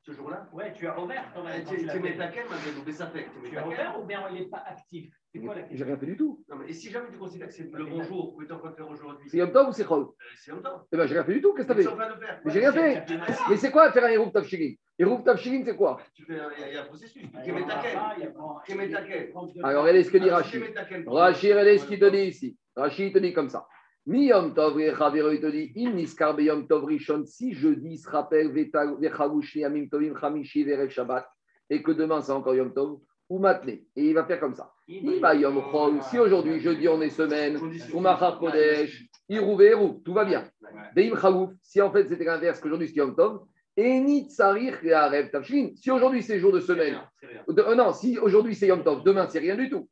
[0.04, 1.24] Ce jour-là Ouais, tu as ouvert.
[1.92, 2.46] Tu mets ta quête,
[2.86, 3.26] mais ça fait.
[3.48, 5.12] Tu as ouvert ou bien il n'est pas actif?
[5.32, 5.78] C'est quoi la question?
[5.78, 6.44] J'ai rien fait du tout.
[6.48, 8.52] Non, mais et si jamais tu considères que c'est le bon jour, que tu es
[8.52, 9.28] en train de faire aujourd'hui?
[9.28, 10.82] C'est Yom Tov ou c'est Chol euh, C'est Yom Tov.
[10.92, 11.54] Eh bien, j'ai rien fait du tout.
[11.54, 13.04] Qu'est-ce que tu as fait Mais j'ai rien fait.
[13.48, 16.00] Mais c'est quoi faire un Hérouf Tavshigin Hérouf Tavshigin, c'est quoi?
[16.28, 17.22] Il y a un processus.
[17.32, 19.32] Ta quête.
[19.62, 20.62] Alors, elle est ce que dit Rachid.
[21.06, 22.56] Rachid, elle est ce qu'il te dit ici.
[22.76, 23.66] Rachid te dit comme ça.
[24.06, 24.92] Mi Yom Tov, il
[25.40, 30.62] te dit, im niskar Yom Tov Rishon, si jeudi se rappelle vechavush yamim tovim chamishi
[30.62, 31.26] verev Shabbat,
[31.70, 33.70] et que demain c'est encore Yom Tov, ou matne.
[33.70, 34.70] Et il va faire comme ça.
[34.88, 37.58] Ima Yom Chol, si aujourd'hui, jeudi, on est semaine,
[37.94, 40.44] ou Machar Kodesh, Irou Verou, tout va bien.
[40.94, 45.30] Veim Chalouf, si en fait c'était l'inverse, qu'aujourd'hui c'est Yom Tov, et ni Tsarich Reharev
[45.30, 45.70] Tavshin.
[45.76, 47.00] Si aujourd'hui c'est jour de semaine,
[47.48, 49.88] euh, non, si aujourd'hui c'est Yom Tov, demain c'est rien du tout.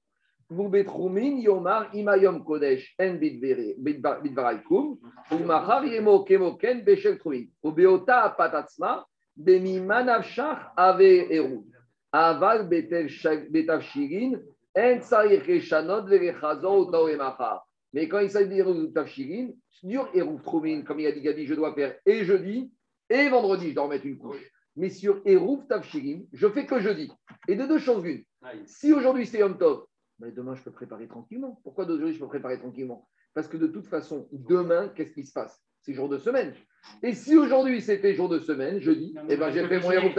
[0.48, 4.98] Vous betroumin yomar imayom kodesh en bidvaraikum,
[5.30, 7.46] ou mahar yemo kemoken beshel truin.
[7.62, 9.04] Ou beota patatsma,
[9.36, 11.64] bemi manavshach ave eru.
[12.12, 14.40] Aval betavshirin,
[14.76, 17.66] en tsarich reshanot verechazor ou mahar.
[17.94, 21.54] Mais quand il s'agit de tavshirin, sur Eruv Troumin, comme il a dit Gabi, je
[21.54, 22.70] dois faire et jeudi
[23.10, 24.40] et vendredi, je dois remettre une couche.
[24.76, 27.10] Mais sur Eruv Tavshirin, je fais que jeudi.
[27.48, 28.24] Et de deux choses l'une.
[28.64, 29.84] Si aujourd'hui c'est Yom Tov,
[30.20, 31.60] demain, je peux préparer tranquillement.
[31.64, 33.08] Pourquoi d'aujourd'hui, je peux préparer tranquillement?
[33.34, 35.60] Parce que de toute façon, demain, qu'est-ce qui se passe?
[35.80, 36.54] C'est jour de semaine.
[37.02, 40.14] Et si aujourd'hui c'était jour de semaine, jeudi, eh ben, j'ai fait mon Hérouf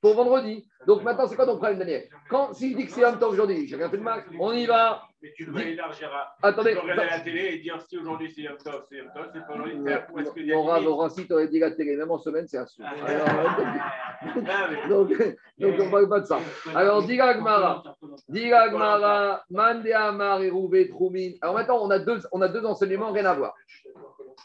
[0.00, 0.66] pour vendredi.
[0.86, 2.08] Donc maintenant, c'est quoi ton problème, Daniel?
[2.28, 4.66] Quand s'il dit que c'est un temps aujourd'hui, j'ai rien fait de mal, on y
[4.66, 5.02] va.
[5.22, 6.34] Mais tu dois élargir à.
[6.42, 6.72] Attendez.
[6.72, 9.46] Tu regarder la télé et dire si aujourd'hui c'est Yom Tov, c'est Yom Tov, c'est
[9.46, 9.76] pas aujourd'hui.
[9.86, 12.84] Est-ce que Laura, Laura, si tu aurais dit la télé, même en semaine, c'est sûr.
[14.88, 15.10] donc,
[15.58, 16.40] donc, on ne parle pas de ça.
[16.74, 17.82] Alors, Diga Gmara,
[18.28, 21.32] Diga Gmara, Mande Amar et Rouvé Troumin.
[21.42, 23.54] Alors maintenant, on a, deux, on a deux enseignements, rien à voir.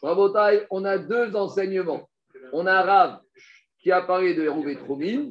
[0.01, 2.09] Rabotai, on a deux enseignements.
[2.51, 3.19] On a Rav
[3.79, 5.29] qui a parlé de Hérouvé Troumin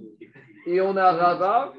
[0.66, 1.72] et on a Rava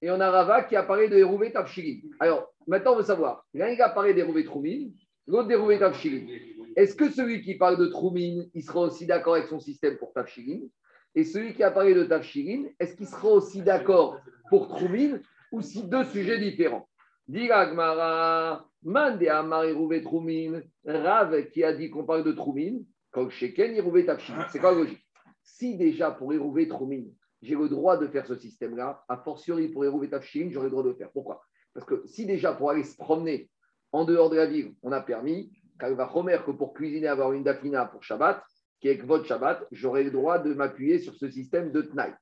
[0.00, 2.00] et on a Rava qui a parlé de Hérouvé Tafshirin.
[2.18, 4.90] Alors, Maintenant, on veut savoir, l'un qui a parlé d'Hérouvé Troumin,
[5.26, 6.26] l'autre d'Hérouvé Tafshirin.
[6.76, 10.12] Est-ce que celui qui parle de Troumin, il sera aussi d'accord avec son système pour
[10.12, 10.60] Tafshirin
[11.14, 15.18] Et celui qui a parlé de Tafshirin, est-ce qu'il sera aussi d'accord pour Troumin
[15.50, 16.88] ou si deux sujets différents?
[17.28, 23.74] Gmara, Mande Amar Hérouvé Troumin, Rav qui a dit qu'on parle de Troumin, quand Sheken
[24.06, 24.46] Tafshirin.
[24.50, 25.06] C'est quoi la logique?
[25.42, 27.04] Si déjà pour Hérouvé Troumin,
[27.42, 30.84] j'ai le droit de faire ce système-là, a fortiori pour Hérouvé Tafshirin, j'aurai le droit
[30.84, 31.10] de le faire.
[31.12, 31.42] Pourquoi?
[31.74, 33.48] Parce que si déjà pour aller se promener
[33.92, 37.42] en dehors de la ville, on a permis, va Homer que pour cuisiner, avoir une
[37.42, 38.42] dafina pour Shabbat,
[38.80, 42.14] qui est votre Shabbat, j'aurai le droit de m'appuyer sur ce système de Tnaï.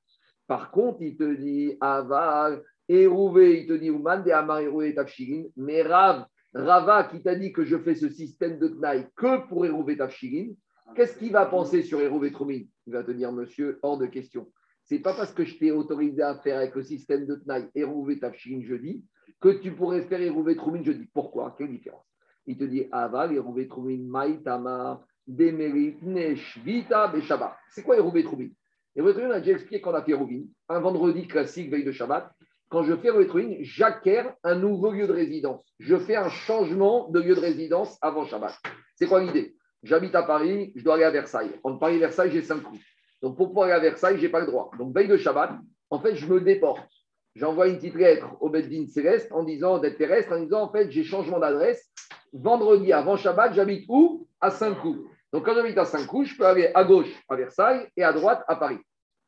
[0.47, 5.43] Par contre, il te dit Aval, Erouvé, il te dit Ouman de Amar Erouvé Tafshirin,
[5.55, 9.65] mais Rav, Rava qui t'a dit que je fais ce système de Tnaï que pour
[9.65, 10.53] Erouvé Tafshirin,
[10.95, 12.67] qu'est-ce qu'il va penser sur Erouvé Troumine?
[12.87, 14.51] Il va te dire, monsieur, hors de question.
[14.83, 18.19] C'est pas parce que je t'ai autorisé à faire avec le système de Tnaï Erouvé
[18.19, 19.05] Tafshirin jeudi
[19.39, 21.07] que tu pourrais faire Hérouvé Troumin jeudi.
[21.13, 22.05] Pourquoi Quelle différence
[22.45, 27.55] Il te dit Aval, Hérouvé Troumin, Maïtama, Demerit, Neshvita, Beshabbat.
[27.69, 28.49] C'est quoi Hérouvé Troumin?
[28.95, 31.91] Hérouvé Troumin, on a déjà expliqué qu'on a fait Hérouvin, un vendredi classique, veille de
[31.91, 32.31] Shabbat.
[32.69, 35.63] quand je fais Retrouine, j'acquiers un nouveau lieu de résidence.
[35.79, 38.53] Je fais un changement de lieu de résidence avant Shabbat.
[38.95, 39.55] C'est quoi l'idée?
[39.83, 41.51] J'habite à Paris, je dois aller à Versailles.
[41.63, 42.79] Entre Paris et Versailles, j'ai cinq coups.
[43.21, 44.71] Donc pour pouvoir aller à Versailles, je n'ai pas le droit.
[44.77, 45.51] Donc veille de Shabbat,
[45.89, 46.87] en fait, je me déporte.
[47.35, 50.91] J'envoie une petite lettre au Beddin Céleste en disant d'être terrestre, en disant en fait,
[50.91, 51.89] j'ai changement d'adresse.
[52.33, 54.27] Vendredi avant Shabbat, j'habite où?
[54.41, 55.05] À Saint-Cloud.
[55.31, 58.43] Donc quand j'habite à Saint-Cloud, je peux aller à gauche à Versailles et à droite
[58.47, 58.79] à Paris.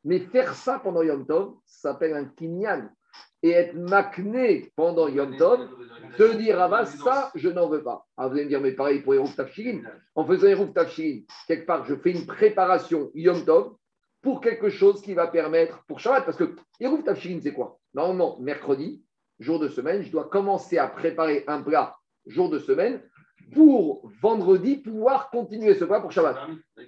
[0.04, 2.90] Mais faire ça pendant Yom Tov, ça s'appelle un kinyan.
[3.42, 5.68] Et être makné pendant Yom Tov,
[6.18, 8.06] te dire, ah bah ça, je n'en veux pas.
[8.16, 9.80] Ah, vous allez me dire, mais pareil pour Erouf Tafshirin.
[10.14, 13.74] En faisant Erouf Tafshirin, quelque part, je fais une préparation Yom Tov
[14.20, 17.78] pour quelque chose qui va permettre, pour Shabbat, parce que Erouf Tafshirin, c'est quoi?
[17.94, 19.02] Normalement, mercredi,
[19.38, 21.94] jour de semaine, je dois commencer à préparer un plat
[22.26, 23.00] jour de semaine
[23.52, 26.36] pour vendredi pouvoir continuer ce plat pour Shabbat.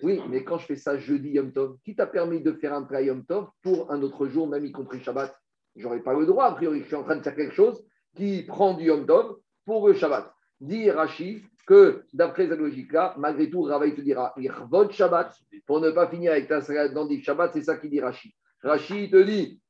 [0.02, 2.82] Oui, mais quand je fais ça jeudi Yom Tov, qui t'a permis de faire un
[2.82, 5.34] plat Yom Tov pour un autre jour, même y compris Shabbat
[5.76, 6.80] J'aurais pas le droit, a priori.
[6.80, 7.84] Je suis en train de faire quelque chose
[8.16, 9.36] qui prend du Yom Tov
[9.66, 10.32] pour le Shabbat.
[10.60, 15.36] Dit Rashi que d'après cette logique-là, malgré tout, Ravaï te dira Irvot Shabbat
[15.66, 18.34] pour ne pas finir avec ta salade Shabbat, c'est ça qui dit Rashi.
[18.62, 19.60] Rashi te dit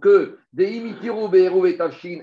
[0.00, 0.38] que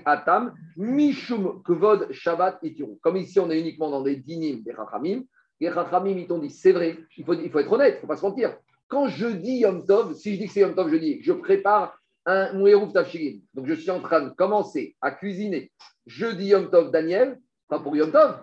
[0.04, 2.98] atam mishum kvod shabbat itiru.
[3.02, 5.22] Comme ici, on est uniquement dans des dinim des chachamim.
[5.60, 8.06] Les chachamim, ils t'ont dit, c'est vrai, il faut, il faut être honnête, il faut
[8.06, 8.56] pas se mentir.
[8.88, 11.32] Quand je dis Yom Tov, si je dis que c'est Yom Tov, je dis, je
[11.32, 13.38] prépare un Mouérouf Tafshirin.
[13.54, 15.70] Donc, je suis en train de commencer à cuisiner
[16.06, 17.38] jeudi Yom Tov Daniel,
[17.68, 18.42] pas pour Yom Tov,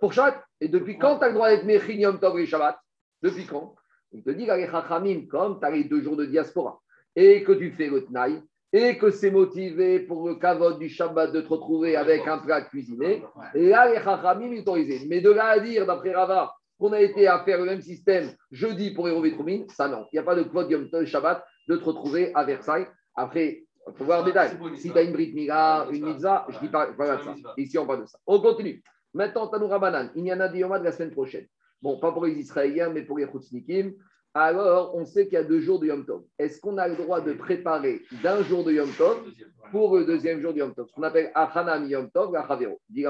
[0.00, 0.42] pour Shabbat.
[0.60, 2.76] Et depuis quand tu as le droit d'être Mechin Yom Tov et Shabbat?
[3.22, 3.76] Depuis quand?
[4.12, 6.80] Il te dit, les chachamim, comme tu as les deux jours de diaspora
[7.14, 8.42] et que tu fais le Tnaï,
[8.72, 12.62] et que c'est motivé pour le kavod du Shabbat de te retrouver avec un plat
[12.62, 13.22] cuisiné,
[13.54, 15.06] et là, les chachamim autorisés.
[15.08, 18.30] Mais de là à dire, d'après Rava, qu'on a été à faire le même système
[18.50, 20.06] jeudi pour Hérovétromine, ça non.
[20.12, 22.86] Il n'y a pas de podium de Shabbat de te retrouver à Versailles.
[23.14, 24.50] Après, il faut voir détail.
[24.76, 27.34] Si tu as une Brit Mila, une Mitzah, je ne dis pas, pas de ça.
[27.56, 28.18] Ici, on parle de ça.
[28.26, 28.82] On continue.
[29.14, 31.46] Maintenant, Tanoura Banan, il y en a des de la semaine prochaine.
[31.80, 33.94] Bon, pas pour les Israéliens, mais pour les Khoutsnikim
[34.34, 36.22] alors on sait qu'il y a deux jours de Yom Tov.
[36.38, 39.22] Est-ce qu'on a le droit de préparer d'un jour de Yom Tov
[39.70, 40.88] pour le deuxième jour de Yom Tov?
[40.88, 42.46] Ce qu'on appelle Achanam Yom Tov, la.
[42.88, 43.04] Dit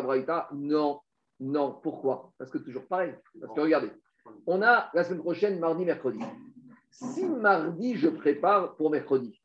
[0.54, 1.00] non,
[1.40, 1.78] non.
[1.82, 2.32] Pourquoi?
[2.38, 3.14] Parce que toujours pareil.
[3.40, 3.90] Parce que regardez,
[4.46, 6.20] on a la semaine prochaine, mardi, mercredi.
[6.90, 9.40] Si mardi, je prépare pour mercredi,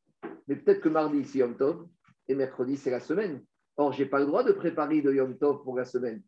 [0.47, 1.85] mais peut-être que mardi, c'est Yom Tov
[2.27, 3.43] et mercredi, c'est la semaine.
[3.75, 6.21] Or, je n'ai pas le droit de préparer de Yom Tov pour la semaine.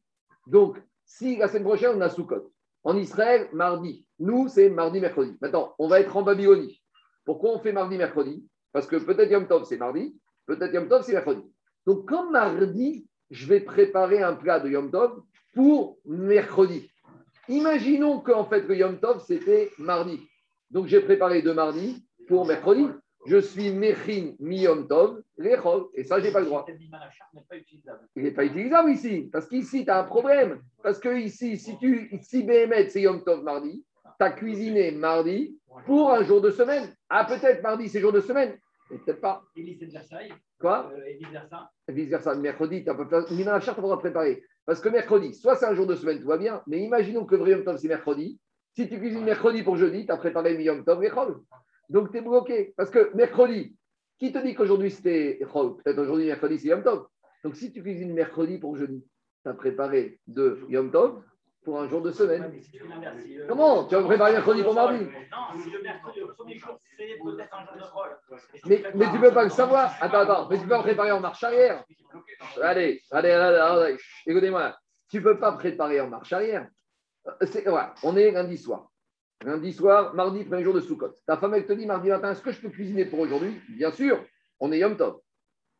[0.47, 2.51] Donc, si la semaine prochaine, on a Sukkot,
[2.85, 4.07] en Israël, mardi.
[4.19, 5.35] Nous, c'est mardi, mercredi.
[5.41, 6.81] Maintenant, on va être en Babylonie.
[7.25, 8.47] Pourquoi on fait mardi, mercredi?
[8.71, 10.15] Parce que peut-être Yom Tov, c'est mardi,
[10.45, 11.41] peut-être Yom Tov, c'est mercredi.
[11.85, 15.21] Donc, comme mardi, je vais préparer un plat de Yom Tov
[15.53, 16.89] pour mercredi.
[17.49, 20.19] Imaginons qu'en fait, le Yom Tov, c'était mardi.
[20.69, 22.87] Donc, j'ai préparé de mardi pour mercredi
[23.25, 25.21] je suis Mechin Miyom Tov,
[25.93, 26.65] Et ça, je n'ai pas le droit.
[28.15, 29.29] Il n'est pas utilisable ici.
[29.31, 30.61] Parce qu'ici, tu as un problème.
[30.83, 32.47] Parce que ici, si tu si
[32.89, 36.87] c'est Yom Tov mardi, tu as cuisiné mardi pour un jour de semaine.
[37.09, 38.57] Ah, peut-être mardi, c'est jour de semaine.
[38.91, 39.41] Mais peut-être pas.
[39.55, 40.91] Et de Versailles Quoi?
[40.93, 42.35] Euh, Et vice-versa Vice-versa.
[42.35, 44.43] Mercredi, tu as pas va préparer.
[44.65, 46.61] Parce que mercredi, soit c'est un jour de semaine, tout va bien.
[46.67, 48.39] Mais imaginons que vrai Yom Tov, c'est mercredi.
[48.75, 51.41] Si tu cuisines mercredi pour jeudi, tu as préparé Yom Tov, Rechol.
[51.89, 52.73] Donc, tu es bloqué.
[52.77, 53.75] Parce que mercredi,
[54.17, 57.07] qui te dit qu'aujourd'hui c'était Peut-être aujourd'hui, mercredi, c'est Yom Tov.
[57.43, 59.05] Donc, si tu cuisines mercredi pour jeudi,
[59.43, 61.21] tu as préparé de Yom Tov
[61.63, 62.51] pour un jour de semaine.
[63.47, 65.03] Comment Tu vas préparer mercredi pour mardi?
[65.03, 65.09] Non,
[65.53, 68.39] le mercredi, le premier jour, c'est peut-être un jour de rôle.
[68.67, 69.95] Mais, mais tu ne peux pas le savoir.
[69.99, 70.47] Attends, attends.
[70.49, 71.83] Mais tu peux préparer en marche arrière.
[72.61, 73.97] Allez, allez, allez, allez.
[74.27, 74.77] écoutez-moi.
[75.09, 76.67] Tu ne peux pas préparer en marche arrière.
[77.65, 78.89] Voilà, on est lundi soir.
[79.45, 81.11] Lundi soir, mardi, premier jour de Sukkot.
[81.27, 83.61] Ta femme, elle te dit mardi matin, est-ce que je peux cuisiner pour aujourd'hui?
[83.69, 84.19] Bien sûr,
[84.59, 85.19] on est Yom Tov.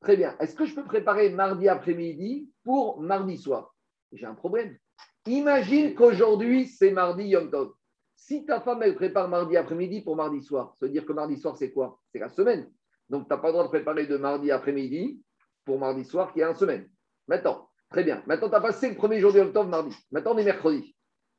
[0.01, 0.36] Très bien.
[0.39, 3.74] Est-ce que je peux préparer mardi après-midi pour mardi soir?
[4.11, 4.78] J'ai un problème.
[5.26, 7.74] Imagine qu'aujourd'hui, c'est mardi Yom Tov.
[8.16, 11.57] Si ta femme, elle prépare mardi après-midi pour mardi soir, veut dire que mardi soir,
[11.57, 11.99] c'est quoi?
[12.11, 12.70] C'est la semaine.
[13.09, 15.24] Donc, tu n'as pas le droit de préparer de mardi après-midi
[15.66, 16.88] pour mardi soir qui est une semaine.
[17.28, 18.22] Maintenant, très bien.
[18.28, 19.95] Maintenant, tu as passé le premier jour de Yom Tov mardi.
[20.11, 20.95] Maintenant, on est mercredi.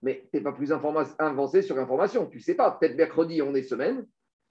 [0.07, 2.27] Mais tu n'es pas plus avancé sur l'information.
[2.27, 2.71] Tu ne sais pas.
[2.71, 4.07] Peut-être mercredi, on est semaine.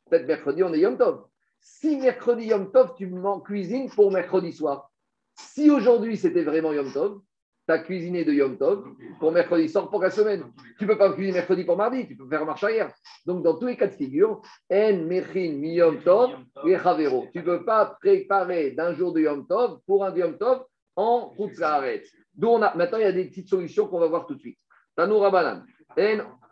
[0.10, 1.24] Peut-être mercredi, on est Yom Tov.
[1.62, 4.92] Si mercredi Yom Tov, tu m'en cuisines pour mercredi soir.
[5.40, 7.22] Si aujourd'hui, c'était vraiment Yom Tov,
[7.70, 8.86] tu as cuisiné de Yom Tov
[9.22, 10.44] pour mercredi soir pour la semaine.
[10.78, 12.06] Tu ne peux pas cuisiner mercredi pour mardi.
[12.06, 12.94] Tu peux faire marche arrière.
[13.26, 16.32] Donc, dans tous les cas de figure, En, Mechin, Mi Yom Tov
[16.68, 17.28] et Chavero.
[17.32, 20.66] Tu ne peux pas préparer d'un jour de Yom Tov pour un Yom Tov
[20.98, 22.04] en Khutzaharet.
[22.38, 24.60] Maintenant, il y a des petites solutions qu'on va voir tout de suite.
[24.96, 25.64] Tanoura Banan.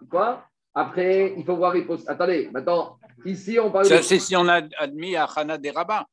[0.10, 0.44] Quoi?
[0.74, 1.76] Après, il faut voir.
[2.08, 3.86] Attendez, maintenant, ici, on parle.
[3.86, 6.04] Ça, c'est si on a admis à Hana des rabbins.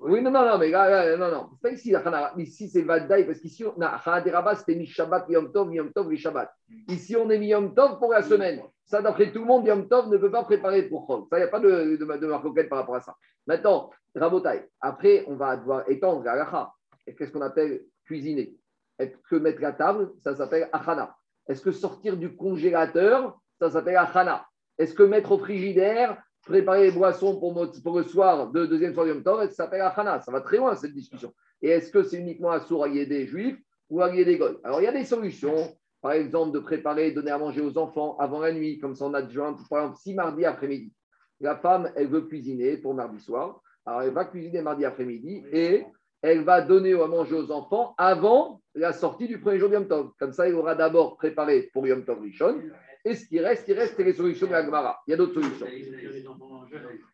[0.00, 1.48] Oui, non, non, non, mais là, non, non.
[1.54, 2.32] C'est pas ici la Chana.
[2.36, 5.92] Ici, c'est Vadaï, parce qu'ici, on a Chana Deraba, c'était mi Shabbat, Yom Tov, Yom
[5.92, 6.54] Tov, Shabbat.
[6.86, 8.62] Ici, on est mi Yom Tov pour la semaine.
[8.84, 11.24] Ça, d'après tout le monde, Yom Tov ne peut pas préparer pour Chol.
[11.28, 13.16] Ça, il n'y a pas de, de, de par rapport à ça.
[13.44, 16.72] Maintenant, Rabotai, après, on va devoir étendre la
[17.04, 18.54] Qu'est-ce qu'on appelle cuisiner?
[19.00, 21.16] Est-ce que mettre la table, ça s'appelle Achana.
[21.48, 24.46] Est-ce que sortir du congélateur, ça s'appelle Achana.
[24.78, 29.06] Est-ce que mettre au frigidaire, préparer les boissons pour, pour le soir de deuxième soir
[29.06, 30.20] Yom Tov, ça s'appelle Achana.
[30.20, 31.32] Ça va très loin cette discussion.
[31.62, 33.58] Et est-ce que c'est uniquement à sourd des juifs
[33.90, 35.74] ou à des goy Alors il y a des solutions.
[36.00, 39.14] Par exemple, de préparer, donner à manger aux enfants avant la nuit, comme ça on
[39.14, 40.92] adjoint, par exemple, si mardi après-midi,
[41.40, 45.84] la femme, elle veut cuisiner pour mardi soir, alors elle va cuisiner mardi après-midi et
[46.22, 49.88] elle va donner à manger aux enfants avant la sortie du premier jour de Yom
[49.88, 50.10] Tov.
[50.18, 52.60] Comme ça, il aura d'abord préparé pour Yom Tov Rishon.
[53.04, 55.00] Et ce qui reste, qui reste, les solutions de la Gemara.
[55.06, 55.66] Il y a d'autres solutions.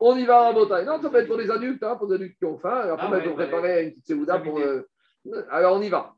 [0.01, 2.15] On y va à la Non, ça peut être pour les adultes, hein, pour les
[2.15, 2.89] adultes qui ont faim.
[2.91, 4.59] Après, ah, il faut préparer une petite séouda pour.
[4.59, 4.83] Euh,
[5.51, 6.15] alors, on y va.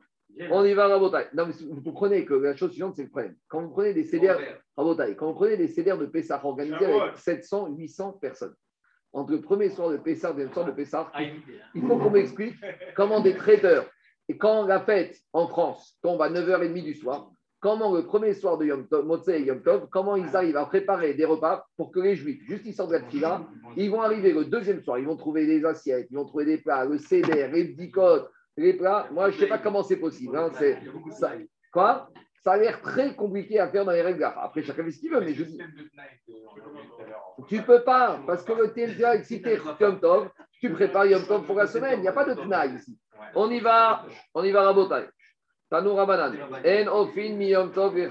[0.50, 3.34] On y va la Non, mais vous comprenez que la chose suivante, c'est le problème.
[3.48, 4.36] Quand vous prenez des CDR,
[4.76, 8.54] quand vous prenez des CDR de Pessah organisés avec 700, 800 personnes,
[9.16, 11.22] entre le premier soir de Pessah et le deuxième soir de Pessah, ah,
[11.74, 12.54] il faut qu'on m'explique
[12.94, 13.86] comment des traiteurs,
[14.28, 18.58] et quand la fête en France tombe à 9h30 du soir, comment le premier soir
[18.58, 22.00] de Yom Tov, et Yom Tov, comment ils arrivent à préparer des repas pour que
[22.00, 23.40] les Juifs, juste ils sortent de la
[23.76, 26.58] ils vont arriver le deuxième soir, ils vont trouver des assiettes, ils vont trouver des
[26.58, 29.08] plats, le CDR, les dicotes, les plats.
[29.12, 30.36] Moi, je ne sais pas comment c'est possible.
[30.36, 30.78] Hein, c'est,
[31.18, 31.32] ça,
[31.72, 32.10] quoi?
[32.46, 34.22] Ça a l'air très compliqué à faire dans les règles.
[34.22, 35.60] Après, chacun fait ce qu'il veut, mais je dis.
[37.48, 40.30] Tu peux pas, parce que le TMTA excité Yom Tov,
[40.60, 41.98] tu prépares Yom Tov pour la semaine.
[41.98, 42.96] Il n'y a pas de Tnaï ici.
[43.34, 45.08] On y va, on y va, Rabotai.
[45.68, 46.36] Tanou Rabanan.
[46.64, 48.08] En ofin mi Yom Tov et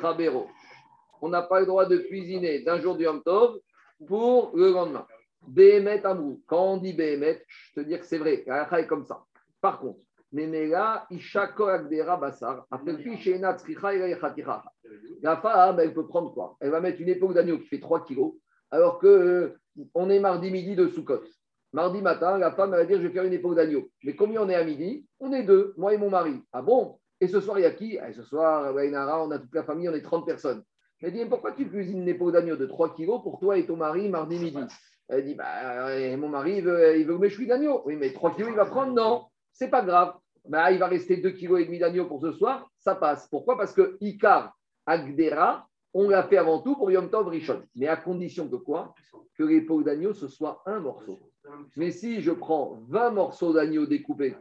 [1.21, 3.57] On n'a pas le droit de cuisiner d'un jour du Yom Tov
[4.05, 5.07] pour le lendemain.
[5.47, 6.41] Behemet Amrou.
[6.45, 8.43] Quand on dit Behemet, je te dire que c'est vrai.
[8.45, 9.23] La est comme ça.
[9.61, 9.99] Par contre,
[15.21, 16.57] la femme, elle peut prendre quoi?
[16.59, 18.33] Elle va mettre une épaule d'agneau qui fait 3 kilos,
[18.71, 19.59] alors que euh,
[19.93, 21.23] on est mardi midi de Soukot.
[21.73, 23.89] Mardi matin, la femme va dire Je vais faire une épaule d'agneau.
[24.03, 25.05] Mais combien on est à midi?
[25.19, 26.41] On est deux, moi et mon mari.
[26.53, 26.99] Ah bon?
[27.21, 27.97] Et ce soir, il y a qui?
[27.99, 30.63] Ah, Ce soir, on a toute la famille, on est 30 personnes.
[31.01, 33.75] Elle dit Pourquoi tu cuisines une épaule d'agneau de 3 kilos pour toi et ton
[33.75, 34.59] mari mardi midi?
[35.07, 37.83] Elle dit bah, euh, Mon mari, il veut, il veut que d'agneau.
[37.85, 40.13] Oui, mais 3 kilos, il va prendre Non, c'est pas grave.
[40.47, 43.27] Bah, il va rester 2,5 kg d'agneau pour ce soir, ça passe.
[43.29, 43.57] Pourquoi?
[43.57, 47.63] Parce que Icar, Agdera, on l'a fait avant tout pour Yom Tov Rishon.
[47.75, 48.93] Mais à condition que quoi?
[49.37, 51.17] Que l'épaule d'agneau, ce soit un morceau.
[51.77, 54.35] Mais si je prends 20 morceaux d'agneau découpés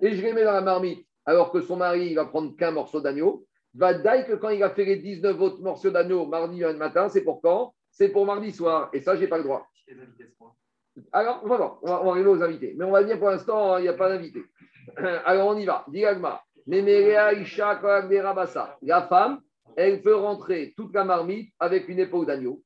[0.00, 2.70] et je les mets dans la marmite, alors que son mari il va prendre qu'un
[2.70, 3.44] morceau d'agneau,
[3.74, 7.22] va dire que quand il a fait les 19 autres morceaux d'agneau mardi matin, c'est
[7.22, 7.74] pour quand?
[7.90, 8.88] C'est pour mardi soir.
[8.92, 9.66] Et ça, je n'ai pas le droit.
[11.12, 12.74] Alors, on va on va, arriver aux invités.
[12.76, 14.42] Mais on va dire pour l'instant, il n'y a pas d'invité.
[15.24, 15.84] Alors on y va.
[15.88, 16.42] Diagma.
[18.82, 19.40] La femme,
[19.76, 22.62] elle peut rentrer toute la marmite avec une épaule d'agneau.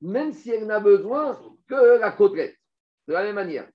[0.00, 2.56] Même si elle n'a besoin que la côtelette.
[3.06, 3.68] De la même manière.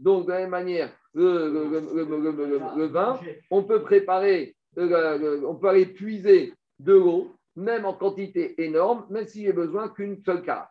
[0.00, 6.92] Donc, de la même manière, le, vin, on peut préparer, on peut aller puiser de
[6.92, 10.70] l'eau même en quantité énorme, même s'il a besoin qu'une seule carte.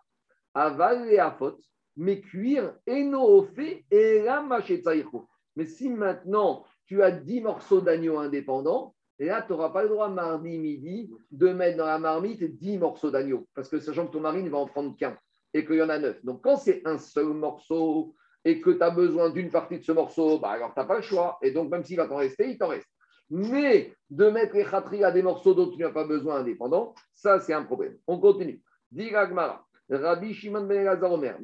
[0.54, 1.58] Aval et afot,
[1.96, 2.74] mais cuire
[3.56, 4.46] fait et la
[5.56, 9.90] Mais si maintenant tu as 10 morceaux d'agneau indépendants, et là, tu n'auras pas le
[9.90, 14.14] droit mardi midi de mettre dans la marmite 10 morceaux d'agneau, parce que sachant que
[14.14, 15.16] ton mari ne va en prendre qu'un
[15.54, 16.26] et qu'il y en a 9.
[16.26, 19.92] Donc quand c'est un seul morceau et que tu as besoin d'une partie de ce
[19.92, 21.38] morceau, bah alors tu n'as pas le choix.
[21.44, 22.88] Et donc même s'il va t'en rester, il t'en reste.
[23.34, 27.40] Mais de mettre les khatri à des morceaux dont tu n'as pas besoin indépendants, ça
[27.40, 27.98] c'est un problème.
[28.06, 28.62] On continue.
[28.92, 29.66] Diragmara.
[29.90, 31.38] Rabbi Shimon ben Elazar Omer.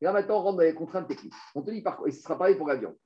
[0.00, 1.34] Là maintenant, on rentre dans les contraintes techniques.
[1.54, 2.96] On te dit par et ce sera pareil pour la viande.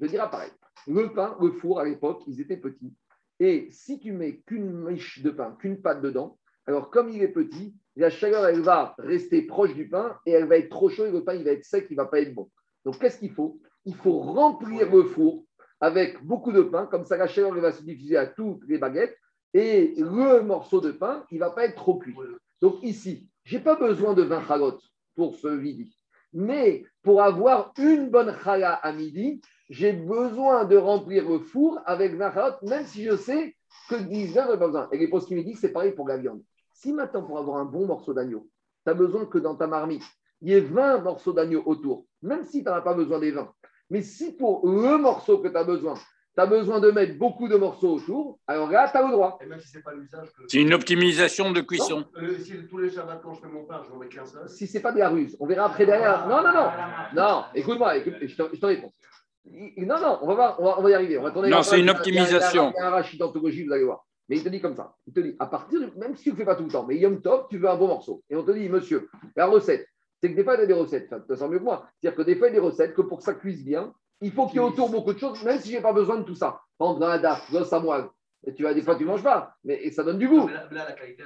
[0.00, 0.50] Je dira pareil.
[0.86, 2.94] Le pain, le four à l'époque, ils étaient petits.
[3.40, 7.28] Et si tu mets qu'une miche de pain, qu'une pâte dedans, alors comme il est
[7.28, 11.08] petit, la chaleur, elle va rester proche du pain et elle va être trop chaude
[11.08, 12.48] et le pain, il va être sec, il ne va pas être bon.
[12.84, 13.60] Donc, qu'est-ce qu'il faut?
[13.84, 15.44] Il faut remplir le four
[15.80, 19.16] avec beaucoup de pain, comme ça la chaleur va se diffuser à toutes les baguettes,
[19.54, 22.14] et le morceau de pain, il ne va pas être trop cuit.
[22.60, 24.82] Donc ici, je n'ai pas besoin de 20 chalotes
[25.16, 25.96] pour ce midi,
[26.32, 32.14] mais pour avoir une bonne chala à midi, j'ai besoin de remplir le four avec
[32.14, 33.56] 20 chalotes, même si je sais
[33.88, 34.88] que 19 n'a pas besoin.
[34.92, 36.42] Et les postes qui me disent, c'est pareil pour la viande.
[36.72, 38.48] Si maintenant, pour avoir un bon morceau d'agneau,
[38.84, 40.04] tu as besoin que dans ta marmite,
[40.42, 43.30] il y ait 20 morceaux d'agneau autour, même si tu n'en as pas besoin des
[43.30, 43.52] 20.
[43.90, 47.48] Mais si pour le morceau que tu as besoin, tu as besoin de mettre beaucoup
[47.48, 49.38] de morceaux autour, alors là, tu as le droit.
[49.42, 50.28] Et même si c'est pas l'usage.
[50.48, 52.04] C'est une optimisation de cuisson.
[52.16, 54.48] Euh, si tous les Shabbats, quand je fais mon pain, mets qu'un seul.
[54.48, 56.28] Si c'est pas de la ruse, on verra après derrière.
[56.28, 56.70] Non, non, non.
[57.16, 58.92] Non, écoute-moi, écoute, je, te, je te réponds.
[59.44, 61.18] Non, non, on va, voir, on va, on va y arriver.
[61.18, 62.72] On va tourner non, c'est une optimisation.
[62.76, 64.06] Il y a un rachis d'anthologie, vous allez voir.
[64.28, 64.94] Mais il te dit comme ça.
[65.08, 66.70] Il te dit, à partir, de, même si tu ne le fais pas tout le
[66.70, 68.22] temps, mais Yom Tov, tu veux un bon morceau.
[68.30, 69.84] Et on te dit, monsieur, la recette,
[70.20, 71.08] c'est que des fois, il y a des recettes.
[71.10, 71.86] Enfin, tu sens mieux que moi.
[72.00, 73.92] C'est-à-dire que des fois, il y a des recettes que pour que ça cuise bien,
[74.20, 76.18] il faut qu'il y ait autour beaucoup de choses, même si je n'ai pas besoin
[76.18, 76.60] de tout ça.
[76.78, 78.10] Par exemple, dans un daf, dans
[78.46, 80.48] et tu vas des fois, tu ne manges pas, mais et ça donne du goût.
[80.48, 81.22] Là, là, la qualité.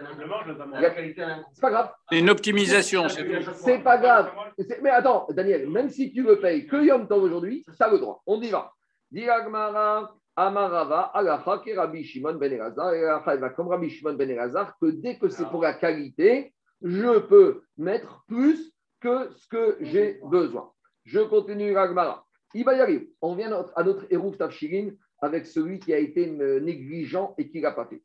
[1.20, 1.44] La.
[1.52, 1.90] C'est pas grave.
[2.10, 4.32] C'est une optimisation, c'est pas grave.
[4.58, 7.98] C'est- Mais attends, Daniel, même si tu le payes que Yom Tov aujourd'hui, ça le
[7.98, 8.20] droit.
[8.26, 8.72] On y va.
[9.12, 13.90] Dit Agmara, Amarava, Alacha, qui est Rabbi Shimon ben Elazar, et elle va comme Rabbi
[13.90, 18.73] Shimon ben Elazar, que dès que c'est pour la qualité, je peux mettre plus
[19.04, 20.72] que ce que j'ai besoin.
[21.04, 22.24] Je continue Agmara.
[22.54, 23.12] Il va y arriver.
[23.20, 27.72] On vient à notre- Eruv Tafshirin avec celui qui a été négligent et qui l'a
[27.72, 28.02] pas fait.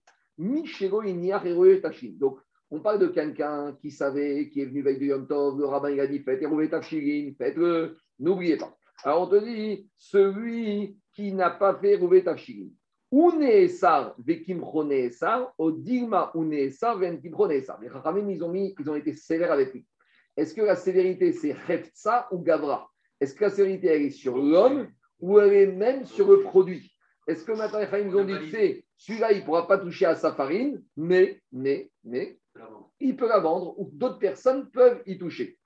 [2.23, 2.39] Donc,
[2.71, 5.91] on parle de quelqu'un qui savait, qui est venu veille de Yom Tov, le rabbin
[5.91, 8.75] il a dit faites Eruv Tafshirin, faites-le, n'oubliez pas.
[9.03, 12.69] Alors, on te dit, celui qui n'a pas fait Eruv Tafshirin.
[13.11, 17.79] Uneesar vekim choneesar, odilma uneesar venkim choneesar.
[17.81, 19.85] Les Chachamim, ils ont mis, ils ont été sévères avec lui.
[20.39, 22.89] Est-ce que la sévérité, c'est Heftsa ou Gavra?
[23.19, 24.87] Est-ce que la sévérité, elle est sur l'homme
[25.19, 26.95] ou elle est même sur le produit?
[27.27, 30.15] Est-ce que maintenant, les ils ont dit, sais, celui-là, il ne pourra pas toucher à
[30.15, 32.39] sa farine, mais, mais, mais,
[33.01, 35.57] il peut la vendre ou d'autres personnes peuvent y toucher.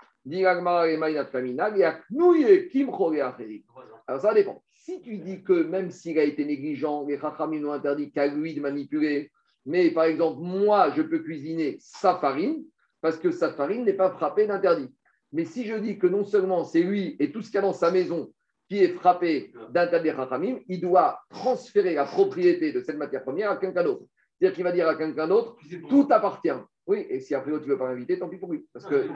[4.07, 4.63] Alors ça dépend.
[4.71, 8.55] Si tu dis que même s'il a été négligent, les Chachamim n'ont interdit qu'à lui
[8.55, 9.29] de manipuler,
[9.67, 12.65] mais par exemple, moi, je peux cuisiner sa farine
[13.03, 14.89] parce que sa farine n'est pas frappée d'interdit.
[15.33, 17.61] Mais si je dis que non seulement c'est lui et tout ce qu'il y a
[17.61, 18.31] dans sa maison
[18.69, 23.57] qui est frappé d'interdit Chachamim, il doit transférer la propriété de cette matière première à
[23.57, 24.05] quelqu'un d'autre.
[24.39, 25.57] C'est-à-dire qu'il va dire à quelqu'un d'autre,
[25.89, 26.57] tout appartient.
[26.87, 28.65] Oui, et si après tu ne veux pas m'inviter, tant pis pour lui.
[28.71, 29.07] Parce que,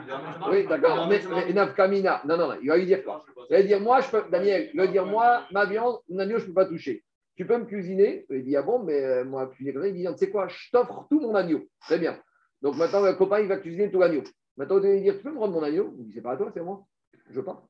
[0.50, 1.20] oui, d'accord, mais,
[1.52, 3.24] Nafkamina, non, non, il va lui dire quoi?
[3.48, 6.38] Il va dire, moi, je peux, Daniel, il va dire, moi, ma viande, mon agneau,
[6.38, 7.04] je ne peux pas toucher.
[7.36, 8.26] Tu peux me cuisiner?
[8.30, 10.48] Il dit, ah bon, mais euh, moi, cuisiner comme ça, il dit, tu sais quoi,
[10.48, 11.66] je t'offre tout mon agneau.
[11.80, 12.18] Très bien.
[12.62, 14.22] Donc maintenant, le copain, il va cuisiner tout l'agneau.
[14.56, 16.50] Maintenant, lui dire, tu peux me rendre mon agneau Il dit, c'est pas à toi,
[16.52, 16.84] c'est à moi.
[17.30, 17.64] Je pas.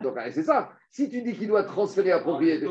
[0.00, 0.70] Donc, allez, c'est ça.
[0.90, 2.66] Si tu dis qu'il doit transférer la propriété.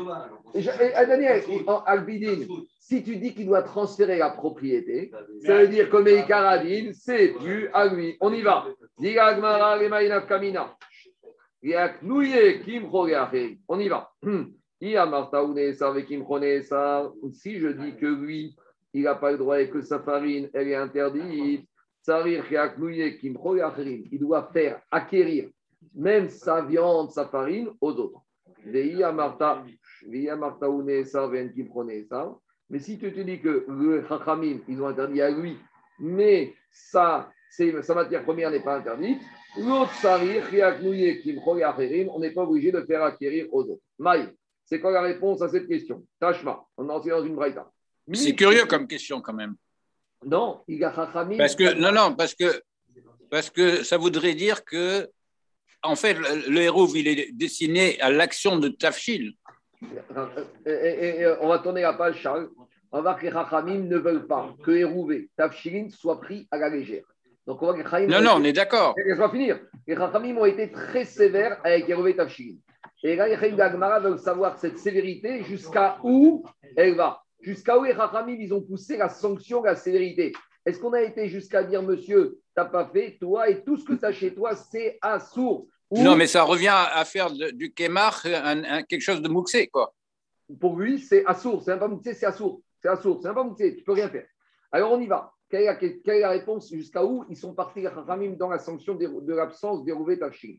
[0.54, 2.46] Et et, Daniel, en Albidine,
[2.80, 5.10] si tu dis qu'il doit transférer la propriété,
[5.44, 8.16] ça veut dire que Meikaradine, c'est plus à lui.
[8.20, 8.66] On y va.
[13.68, 14.12] On y va.
[16.26, 17.12] Choneesar.
[17.32, 18.56] Si je dis que lui,
[18.96, 21.68] il n'a pas le droit et que sa farine, elle est interdite,
[24.10, 25.50] il doit faire acquérir
[25.94, 28.22] même sa viande, sa farine aux autres.
[28.64, 28.88] Mais
[32.78, 35.58] si tu te dis que le Chachamim, ils ont interdit à lui,
[35.98, 39.20] mais ça, c'est- sa matière première n'est pas interdite,
[39.58, 39.92] l'autre
[42.08, 43.82] on n'est pas obligé de faire acquérir aux autres.
[43.98, 44.26] Maï,
[44.64, 46.02] c'est quoi la réponse à cette question?
[46.18, 47.70] Tashma, on est dans une braïta.
[48.12, 49.54] C'est curieux comme question quand même.
[50.24, 51.36] Non, il y a Chachamim.
[51.36, 52.62] Parce que, non, non, parce que,
[53.30, 55.08] parce que ça voudrait dire que,
[55.82, 59.32] en fait, le, le il est destiné à l'action de Tafshil.
[60.66, 62.48] Et, et- et on va tourner la page, Charles.
[62.90, 66.56] On va voir que les Chachamim ne veulent pas que Hérouvé, Tafshilin soit pris à
[66.56, 67.04] la légère.
[67.46, 68.94] Donc on voit que les Non, non, on est d'accord.
[68.96, 69.60] Laisse-moi finir.
[69.86, 72.56] Les Chachamim ont été très sévères avec Hérouvé Tafshilin.
[73.02, 76.44] Et là, les Chachamim d'Agmara veulent savoir cette sévérité jusqu'à où
[76.76, 77.22] elle va.
[77.46, 80.32] Jusqu'à où les Chachamim, ils ont poussé la sanction, la sévérité.
[80.64, 83.92] Est-ce qu'on a été jusqu'à dire, monsieur, t'as pas fait, toi, et tout ce que
[83.92, 87.50] tu as chez toi, c'est à sourd Ou, Non, mais ça revient à faire de-
[87.52, 89.94] du kémar un- un- quelque chose de mouxé, quoi.
[90.60, 91.62] Pour lui, c'est à sourd.
[91.62, 92.60] C'est un pas mouxé, c'est à sourd.
[92.82, 93.20] C'est à sourd.
[93.22, 93.76] C'est un pas mouxé.
[93.76, 94.26] Tu peux rien faire.
[94.72, 95.32] Alors, on y va.
[95.48, 98.48] Quelle est la, quelle est la réponse Jusqu'à où ils sont partis, les Chachamim, dans
[98.48, 100.58] la sanction de, de l'absence d'Hérouvé Tafshilin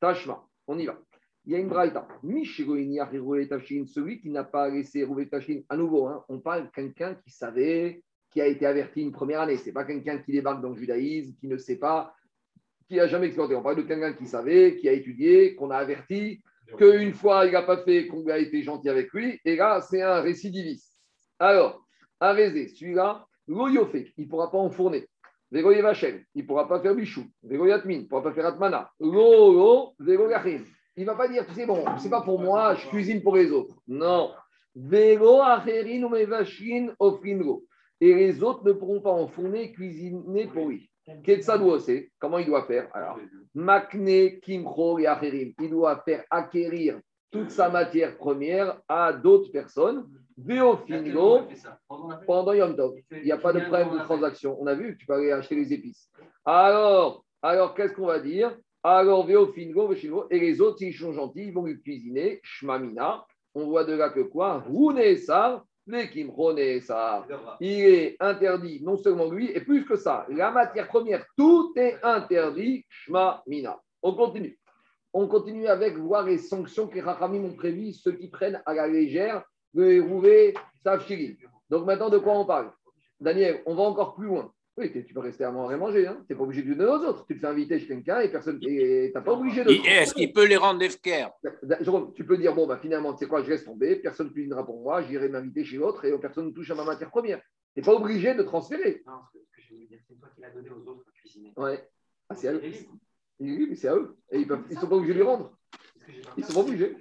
[0.00, 0.44] Tashma.
[0.66, 0.98] On y va.
[1.46, 2.08] Il y a une braïta.
[2.22, 5.60] Celui qui n'a pas laissé Hérouvé Tafshilin.
[5.68, 9.42] À nouveau, hein, on parle de quelqu'un qui savait, qui a été averti une première
[9.42, 9.58] année.
[9.58, 12.14] Ce n'est pas quelqu'un qui débarque dans le judaïsme, qui ne sait pas,
[12.88, 13.56] qui n'a jamais expérimenté.
[13.56, 16.42] On parle de quelqu'un qui savait, qui a étudié, qu'on a averti,
[16.78, 19.38] qu'une fois il n'a pas fait, qu'on a été gentil avec lui.
[19.44, 20.92] Et là, c'est un récidiviste.
[21.38, 21.84] Alors,
[22.20, 25.06] Arézé, celui-là, Loyofé, il ne pourra pas enfourner.
[25.50, 27.24] Végoye Vachel, il ne pourra pas faire Bichou.
[27.42, 28.90] Végoye Atmin, il ne pourra pas faire Atmana.
[28.98, 30.62] Lolo, Végoye.
[30.96, 33.50] Il ne va pas dire, sais, bon, c'est pas pour moi, je cuisine pour les
[33.50, 33.74] autres.
[33.88, 34.32] Non.
[34.76, 36.14] Vélo ou
[36.98, 37.64] Ofringo.
[38.00, 40.90] Et les autres ne pourront pas enfourner, cuisiner pour lui.
[41.06, 42.88] C'est Comment il doit faire?
[42.94, 43.18] Alors,
[43.54, 45.52] Makne Kimcho et Acherim.
[45.60, 46.98] Il doit faire acquérir
[47.30, 50.08] toute sa matière première à d'autres personnes.
[52.26, 52.94] Pendant Yom Tov.
[53.10, 54.56] Il n'y a pas de problème de transaction.
[54.60, 56.10] On a vu, tu peux aller acheter les épices.
[56.44, 58.56] Alors, alors qu'est-ce qu'on va dire?
[58.86, 63.24] Alors, et les autres, s'ils sont gentils, ils vont lui cuisiner, Shmamina.
[63.54, 64.62] On voit de là que quoi?
[67.60, 71.96] Il est interdit, non seulement lui, et plus que ça, la matière première, tout est
[72.02, 73.80] interdit, Shma Mina.
[74.02, 74.58] On continue.
[75.14, 78.86] On continue avec voir les sanctions que Rachamim ont prévues, ceux qui prennent à la
[78.86, 81.38] légère le Rouvé Safshiri.
[81.70, 82.70] Donc maintenant, de quoi on parle?
[83.18, 84.52] Daniel, on va encore plus loin.
[84.76, 86.16] Oui, tu peux rester à manger, manger hein.
[86.26, 87.24] tu n'es pas obligé de donner aux autres.
[87.26, 88.58] Tu te fais inviter chez quelqu'un et personne.
[88.58, 89.70] Tu n'as pas obligé de.
[89.70, 91.28] Est-ce qu'il peut les rendre efker
[92.14, 94.66] Tu peux dire bon, bah, finalement, tu sais quoi, je laisse tomber, personne ne cuisinera
[94.66, 97.40] pour moi, j'irai m'inviter chez l'autre et personne ne touche à ma matière première.
[97.74, 99.02] Tu n'es pas obligé de transférer.
[99.06, 101.52] Non, ce que, je veux dire, c'est toi qui l'as donné aux autres à cuisiner.
[101.56, 101.88] Ouais.
[102.28, 102.62] Ah, c'est à eux.
[103.40, 104.16] Oui, mais c'est à eux.
[104.32, 105.56] Et ils ne sont pas obligés de lui rendre.
[106.36, 106.96] Ils ne sont pas obligés.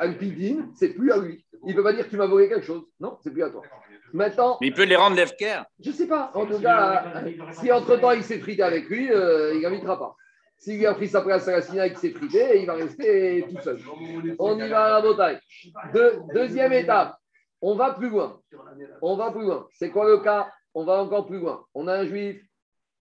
[0.00, 1.44] Un pidine, c'est plus à lui.
[1.64, 2.84] Il ne peut pas dire que tu m'as volé quelque chose.
[3.00, 3.62] Non, c'est plus à toi.
[4.12, 4.58] Maintenant.
[4.60, 5.62] Mais il peut les rendre l'EFKER.
[5.80, 6.30] Je ne sais pas.
[6.34, 10.16] En tout cas, si entre-temps il s'est frité avec lui, euh, il n'invitera pas.
[10.58, 13.46] S'il a pris sa place à la Sina et qu'il s'est frité, il va rester
[13.48, 13.78] tout seul.
[14.38, 15.38] On y va à la bataille.
[16.34, 17.16] deuxième étape.
[17.60, 18.40] On va plus loin.
[19.02, 19.68] On va plus loin.
[19.74, 20.50] C'est quoi le cas?
[20.74, 21.64] On va encore plus loin.
[21.74, 22.40] On a un juif,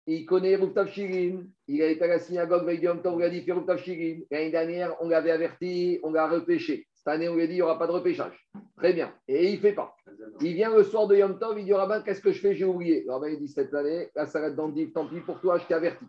[0.08, 2.64] il connaît Rouktav Shirin, il a été à la synagogue,
[3.06, 4.22] on lui a dit Rouktav Shirin.
[4.32, 6.88] L'année dernière, on l'avait averti, on l'a repêché.
[7.04, 8.47] Cette année, on lui a dit, il n'y aura pas de repêchage.
[8.78, 9.12] Très bien.
[9.28, 9.95] Et il ne fait pas.
[10.39, 12.54] Il vient le soir de Yom Tov, il dit, Rabbin, qu'est-ce que je fais?
[12.54, 13.04] J'ai oublié.
[13.08, 15.74] Le rabbin, il dit, cette année, la salade d'endive, tant pis pour toi, je t'ai
[15.74, 16.06] averti.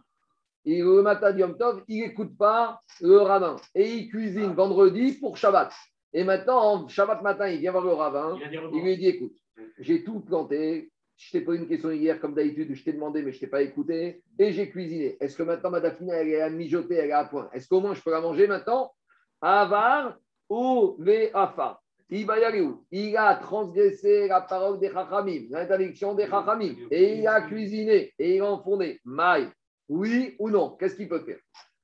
[0.67, 3.57] Et le matin de Yom Tov, il n'écoute pas le rabbin.
[3.75, 5.73] Et il cuisine vendredi pour Shabbat.
[6.13, 8.39] Et maintenant, Shabbat matin, il vient voir le rabbin.
[8.75, 9.37] Il lui dit, écoute,
[9.79, 10.93] j'ai tout planté.
[11.17, 13.47] Je t'ai posé une question hier, comme d'habitude, je t'ai demandé, mais je ne t'ai
[13.47, 14.23] pas écouté.
[14.39, 15.17] Et j'ai cuisiné.
[15.21, 17.49] Est-ce que maintenant, ma dafina, elle est à mijoter, elle est à point?
[17.55, 18.93] Est-ce qu'au moins, je peux la manger maintenant?
[19.41, 20.19] Avar,
[20.49, 20.97] ou
[21.35, 21.81] Afa.
[22.11, 22.85] Il va y aller où?
[22.91, 28.37] Il a transgressé la parole des Chachamim, l'interdiction des Chachamim, et il a cuisiné, et
[28.37, 29.01] il a enfondé.
[29.05, 29.49] Maï,
[29.89, 30.77] oui ou non?
[30.79, 31.39] Qu'est-ce qu'il peut faire?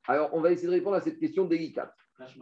[0.06, 1.92] Alors, on va essayer de répondre à cette question délicate.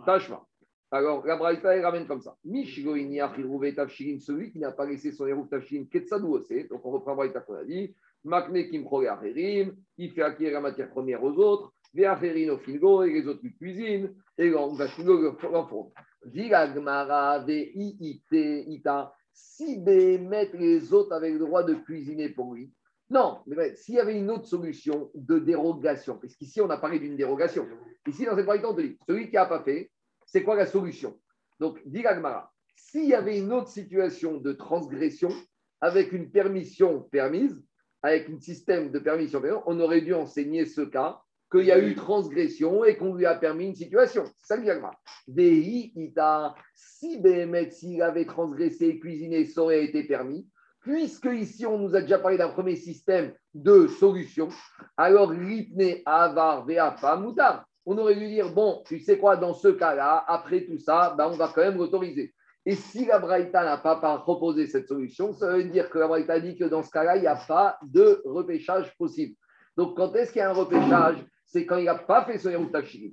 [0.05, 0.45] Tashma.
[0.91, 2.37] Alors, la Braïta, elle ramène comme ça.
[2.45, 6.39] celui qui n'a pas laissé son héros Tafshirin, Ketsadou
[6.71, 7.95] Donc, on reprend Braïta qu'on a dit.
[8.25, 8.85] Makne Kim
[9.99, 11.73] il fait acquérir la matière première aux autres.
[11.95, 14.14] Veaferino Filgo, et les autres qui cuisinent.
[14.39, 14.87] Et on va
[15.51, 15.93] l'enfondre.
[19.32, 22.72] Si mettre les autres avaient le droit de cuisiner pour lui.
[23.09, 26.99] Non, mais s'il y avait une autre solution de dérogation, parce qu'ici on a parlé
[26.99, 27.66] d'une dérogation.
[28.07, 29.93] Ici, dans cette partie, on dit celui qui n'a pas fait,
[30.26, 31.16] c'est quoi la solution?
[31.61, 32.03] Donc, dit
[32.74, 35.30] s'il y avait une autre situation de transgression
[35.80, 37.62] avec une permission permise,
[38.03, 41.20] avec un système de permission, on aurait dû enseigner ce cas
[41.51, 44.24] qu'il y a eu transgression et qu'on lui a permis une situation.
[44.42, 44.80] Ça le
[45.28, 50.47] Vehi ita, si Béhémet, s'il avait transgressé et cuisiné, ça aurait été permis.
[50.80, 54.49] Puisque ici, on nous a déjà parlé d'un premier système de solution,
[54.97, 57.66] alors l'ipne avar ve'afa moutar.
[57.84, 61.26] On aurait dû dire, bon, tu sais quoi, dans ce cas-là, après tout ça, ben,
[61.26, 62.32] on va quand même l'autoriser.
[62.64, 66.40] Et si la Braïta n'a pas, proposé cette solution, ça veut dire que la Braïta
[66.40, 69.36] dit que dans ce cas-là, il n'y a pas de repêchage possible.
[69.76, 71.24] Donc, quand est-ce qu'il y a un repêchage?
[71.47, 72.70] C'est quand il n'a pas fait son Yerout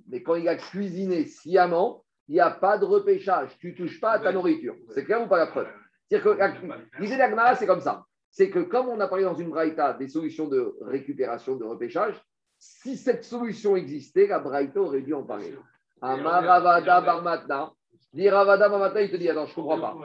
[0.09, 3.57] Mais quand il a cuisiné sciemment, il n'y a pas de repêchage.
[3.59, 4.75] Tu ne touches pas à ta nourriture.
[4.89, 5.67] C'est clair ou pas la preuve
[6.09, 8.05] C'est-à-dire que l'idée d'Agmara, c'est comme ça.
[8.29, 12.15] C'est que comme on a parlé dans une braïta des solutions de récupération, de repêchage,
[12.57, 15.53] si cette solution existait, la braïta aurait dû en parler.
[16.01, 17.71] Amaravada barmatna.
[18.13, 19.97] Dit Ravada barmatna, il te dit, attends, je ne comprends pas.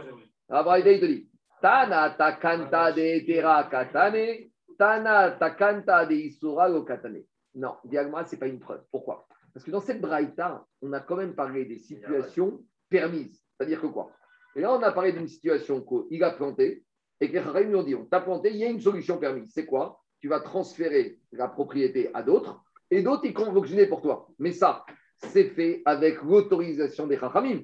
[0.51, 1.29] La braïta, il te dit,
[1.63, 7.25] Tana takanta de tera katane, Tana takanta de isura katane.
[7.55, 8.83] Non, diagma, ce n'est pas une preuve.
[8.91, 9.27] Pourquoi?
[9.53, 13.43] Parce que dans cette braïta, on a quand même parlé des situations permises.
[13.57, 14.13] C'est-à-dire que quoi?
[14.55, 16.85] Et là, on a parlé d'une situation qu'il a planté
[17.21, 19.51] et que les ont dit on t'a planté, il y a une solution permise.
[19.53, 20.01] C'est quoi?
[20.21, 24.29] Tu vas transférer la propriété à d'autres et d'autres, ils fonctionner pour toi.
[24.39, 24.85] Mais ça,
[25.19, 27.63] c'est fait avec l'autorisation des Chachamim.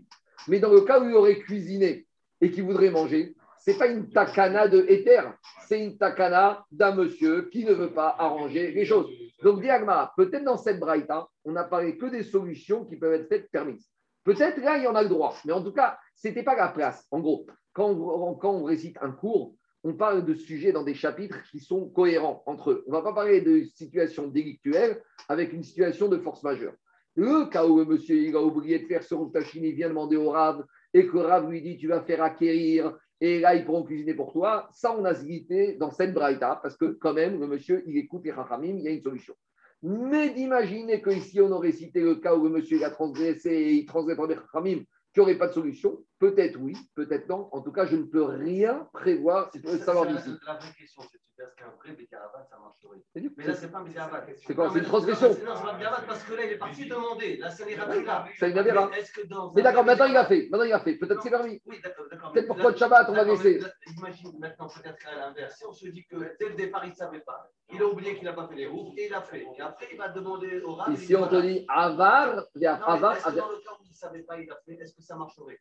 [0.49, 2.07] Mais dans le cas où il aurait cuisiné
[2.41, 3.35] et qu'il voudrait manger,
[3.71, 5.33] n'est pas une takana de éther,
[5.67, 9.11] c'est une takana d'un monsieur qui ne veut pas arranger les choses.
[9.43, 13.29] Donc, Diagma, peut-être dans cette braïta, on n'a parlé que des solutions qui peuvent être
[13.29, 13.89] faites permises.
[14.25, 16.57] Peut-être là, il y en a le droit, mais en tout cas, ce n'était pas
[16.57, 17.07] la place.
[17.11, 21.61] En gros, quand on, récite un cours, on parle de sujets dans des chapitres qui
[21.61, 22.85] sont cohérents entre eux.
[22.87, 26.73] On ne va pas parler de situation délictuelle avec une situation de force majeure.
[27.17, 30.17] Le cas où le monsieur il a oublié de faire ce routachine, il vient demander
[30.17, 32.97] au Rav et que le Rav lui dit Tu vas faire acquérir
[33.27, 34.69] et là, ils pourront cuisiner pour toi.
[34.71, 38.23] Ça, on a zité dans cette braïta, parce que quand même, le monsieur, il écoute
[38.27, 39.35] les rachamim, il y a une solution.
[39.83, 43.87] Mais d'imaginer qu'ici, on aurait cité le cas où le monsieur a transgressé et il
[43.87, 44.85] transgresse des Khamim, qu'il
[45.17, 47.49] n'y aurait pas de solution Peut-être oui, peut-être non.
[47.53, 49.51] En tout cas, je ne peux rien prévoir.
[49.53, 50.31] C'est pour savoir d'ici.
[50.47, 53.03] La vraie question, c'est est-ce qu'un vrai Bécarabat, ça marcherait
[53.37, 54.25] Mais là, c'est pas un Bécarabat.
[54.47, 56.59] C'est quoi C'est une transgression Non, c'est pas un Bécarabat parce que là, il est
[56.59, 57.37] parti demander.
[57.39, 58.25] Là, c'est là.
[58.39, 58.97] C'est une Avera.
[58.97, 59.53] Est-ce que dans.
[59.53, 60.49] Mais d'accord, maintenant il a fait.
[60.51, 60.95] Maintenant il a fait.
[60.95, 61.61] Peut-être c'est permis.
[61.67, 62.07] Oui, d'accord.
[62.11, 62.33] d'accord.
[62.33, 63.61] Peut-être pourquoi le Shabbat, on va laisser.
[63.99, 65.57] Imagine maintenant peut-être à l'inverse.
[65.57, 67.51] Si on se dit que dès le départ, il ne savait pas.
[67.73, 69.45] Il a oublié qu'il n'a pas fait les roues et il a fait.
[69.59, 70.93] Et après, il va demander au rab.
[70.93, 73.49] Ici, on te dit Avar, il y a Non, mais Avar, est-ce que Avar.
[73.49, 75.59] dans le cas où il ne savait pas, il a fait, est-ce que ça marcherait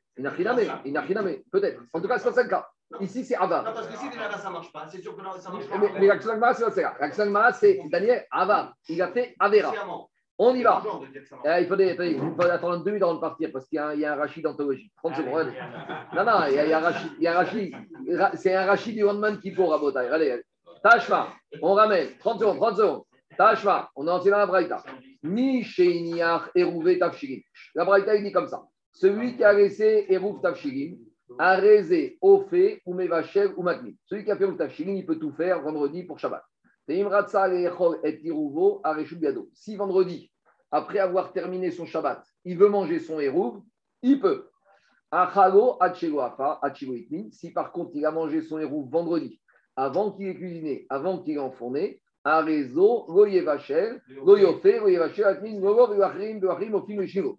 [0.62, 1.82] Inachiname, Inachiname, peut-être.
[1.94, 2.68] En tout cas, c'est pas ça le cas.
[3.00, 3.64] Ici, c'est Non, Avar.
[3.74, 5.68] parce que si déjà ça ne marche pas, c'est sûr que là, ça ne marche
[5.68, 5.78] pas.
[5.80, 6.94] Mais, mais l'action d'Agmara, c'est ça.
[7.00, 8.74] L'action d'Agmara, c'est Daniel Avar.
[8.88, 9.74] Il a fait Avera.
[10.38, 10.82] On y va.
[11.46, 13.80] Eh, il faut, des- il faut attendre deux minutes avant de partir parce qu'il y
[13.80, 14.92] a un, il y a un rachid d'anthologie.
[14.98, 15.54] 30 secondes.
[16.16, 17.12] Non, non, il y a, il y a un rachid.
[17.18, 17.74] il y a un rachid.
[18.12, 20.08] Ra- C'est un rachid du one-man qui pour Rabotai.
[20.10, 20.44] Allez, allez.
[20.84, 21.30] Tashma,
[21.62, 22.10] on ramène.
[22.20, 23.04] 30 secondes, 30 secondes.
[23.38, 24.84] Tashma, on est entier dans la Braïta.
[25.24, 27.42] Ni Sheiniach Erouvé Tafshirim.
[27.76, 28.62] La Braïta, il dit comme ça.
[28.94, 30.98] Celui qui a laissé Erouv Tafshirim
[31.40, 32.20] a raisé,
[32.50, 33.98] fait, ou Mevachel ou Magni.
[34.06, 36.44] Celui qui a fait Tafshirim, il peut tout faire vendredi pour Shabbat.
[39.54, 40.32] Si vendredi,
[40.70, 43.62] après avoir terminé son Shabbat, il veut manger son Erouv,
[44.02, 44.50] il peut.
[47.32, 49.40] Si par contre il a mangé son Erouv vendredi,
[49.76, 52.02] avant qu'il ait cuisiné, avant qu'il ait enfourné,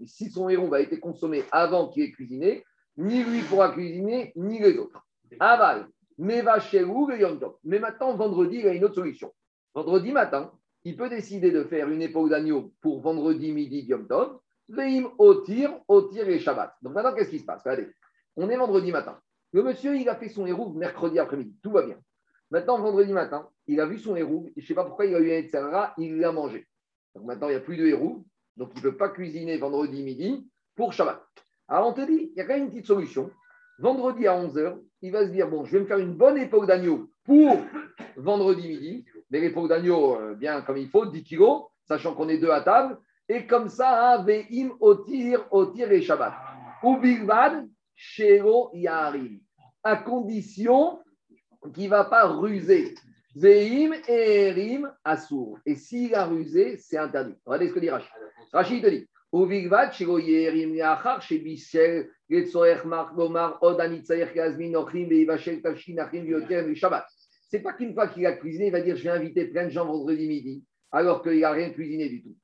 [0.07, 2.65] Si son Erouv a été consommé avant qu'il ait cuisiné,
[2.99, 5.03] ni lui pourra cuisiner, ni les autres.
[5.41, 7.55] Aval, Yom Tov.
[7.65, 9.33] Mais maintenant, vendredi, il a une autre solution.
[9.75, 10.53] Vendredi matin,
[10.85, 15.81] il peut décider de faire une épaule d'agneau pour vendredi midi Yom Tov, Veim Otir,
[15.89, 16.75] Otir et Shabbat.
[16.83, 17.63] Donc maintenant, qu'est-ce qui se passe?
[17.63, 17.89] Regardez,
[18.37, 19.19] on est vendredi matin.
[19.53, 21.57] Le monsieur, il a fait son hérouve mercredi après-midi.
[21.63, 21.97] Tout va bien.
[22.55, 24.49] Maintenant, vendredi matin, il a vu son hérouve.
[24.57, 25.65] Je ne sais pas pourquoi il a eu un etc.
[25.99, 26.69] Il l'a mangé.
[27.17, 28.23] Donc maintenant, il n'y a plus de hérouve.
[28.57, 31.21] Donc il ne peut pas cuisiner vendredi midi pour Shabbat.
[31.67, 33.29] Alors on te dit, il y a quand même une petite solution.
[33.81, 36.69] Vendredi à 11h, il va se dire, bon, je vais me faire une bonne épaule
[36.69, 37.59] d'agneau pour
[38.17, 39.05] vendredi midi.
[39.33, 42.61] Mais l'épaule d'agneau, euh, bien comme il faut, 10 kilos, sachant qu'on est deux à
[42.61, 43.01] table.
[43.29, 46.35] Et comme ça, Ve'im otir, otir et Shabbat.
[46.85, 49.41] Ou bilbad, shelo yarim.
[49.83, 51.01] À condition
[51.73, 52.95] qui ne va pas ruser.
[53.37, 55.59] Zeim et Rim Assour.
[55.67, 57.35] Et s'il a rusé, c'est interdit.
[57.45, 58.11] Regardez ce que dit Rachid.
[58.53, 59.09] Rachid te dit.
[67.51, 69.71] C'est pas qu'une fois qu'il a cuisiné, il va dire je vais inviter plein de
[69.71, 72.37] gens vendredi midi, alors qu'il n'a rien cuisiné du tout.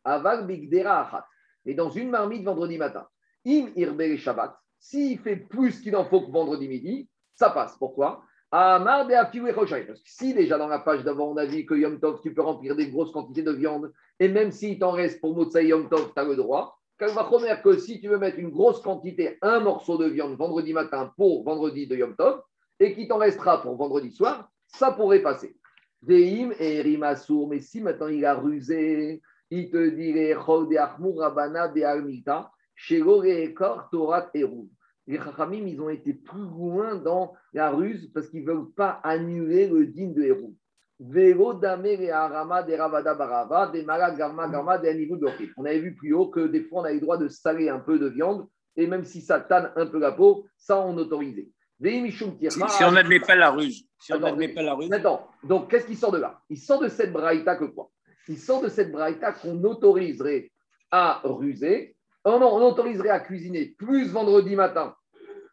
[1.64, 3.06] Et dans une marmite vendredi matin.
[3.46, 4.58] Im Irbe Shabbat.
[4.80, 7.76] S'il fait plus qu'il en faut que vendredi midi, ça passe.
[7.78, 8.24] Pourquoi?
[8.52, 9.86] Amar de et.
[9.86, 12.34] Parce que si déjà dans la page d'avant on a dit que Yom Tov, tu
[12.34, 15.88] peux remplir des grosses quantités de viande, et même s'il t'en reste pour Motsai Yom
[15.88, 16.76] Tov, tu as le droit.
[16.98, 21.12] Kalvachomer que si tu veux mettre une grosse quantité, un morceau de viande vendredi matin
[21.16, 22.42] pour vendredi de Yom Tov,
[22.80, 25.56] et qu'il t'en restera pour vendredi soir, ça pourrait passer.
[26.02, 29.20] Deim et Rimasour, mais si maintenant il a rusé,
[29.50, 30.76] il te dit les Chol de
[31.20, 34.68] Rabana de Almita, Shelo Rekor Torat Erou.
[35.10, 39.00] Les Chachamim, ils ont été plus loin dans la ruse parce qu'ils ne veulent pas
[39.02, 40.54] annuler le din de Hérou.
[41.00, 45.64] Vélo damer et arama des ravada barava, des mala garma garma des niveau de On
[45.64, 47.98] avait vu plus haut que des fois on avait le droit de saler un peu
[47.98, 48.46] de viande
[48.76, 51.48] et même si ça tanne un peu la peau, ça on autorisait.
[51.82, 53.84] Si, si on n'admet pas la ruse.
[53.98, 54.90] Si on Attends, n'admet pas la ruse.
[54.90, 56.38] Maintenant, donc qu'est-ce qui sort de là?
[56.50, 57.90] Il sort de cette braïta que quoi?
[58.28, 60.52] Il sort de cette braïta qu'on autoriserait
[60.92, 61.96] à ruser.
[62.24, 64.94] Oh non, on autoriserait à cuisiner plus vendredi matin,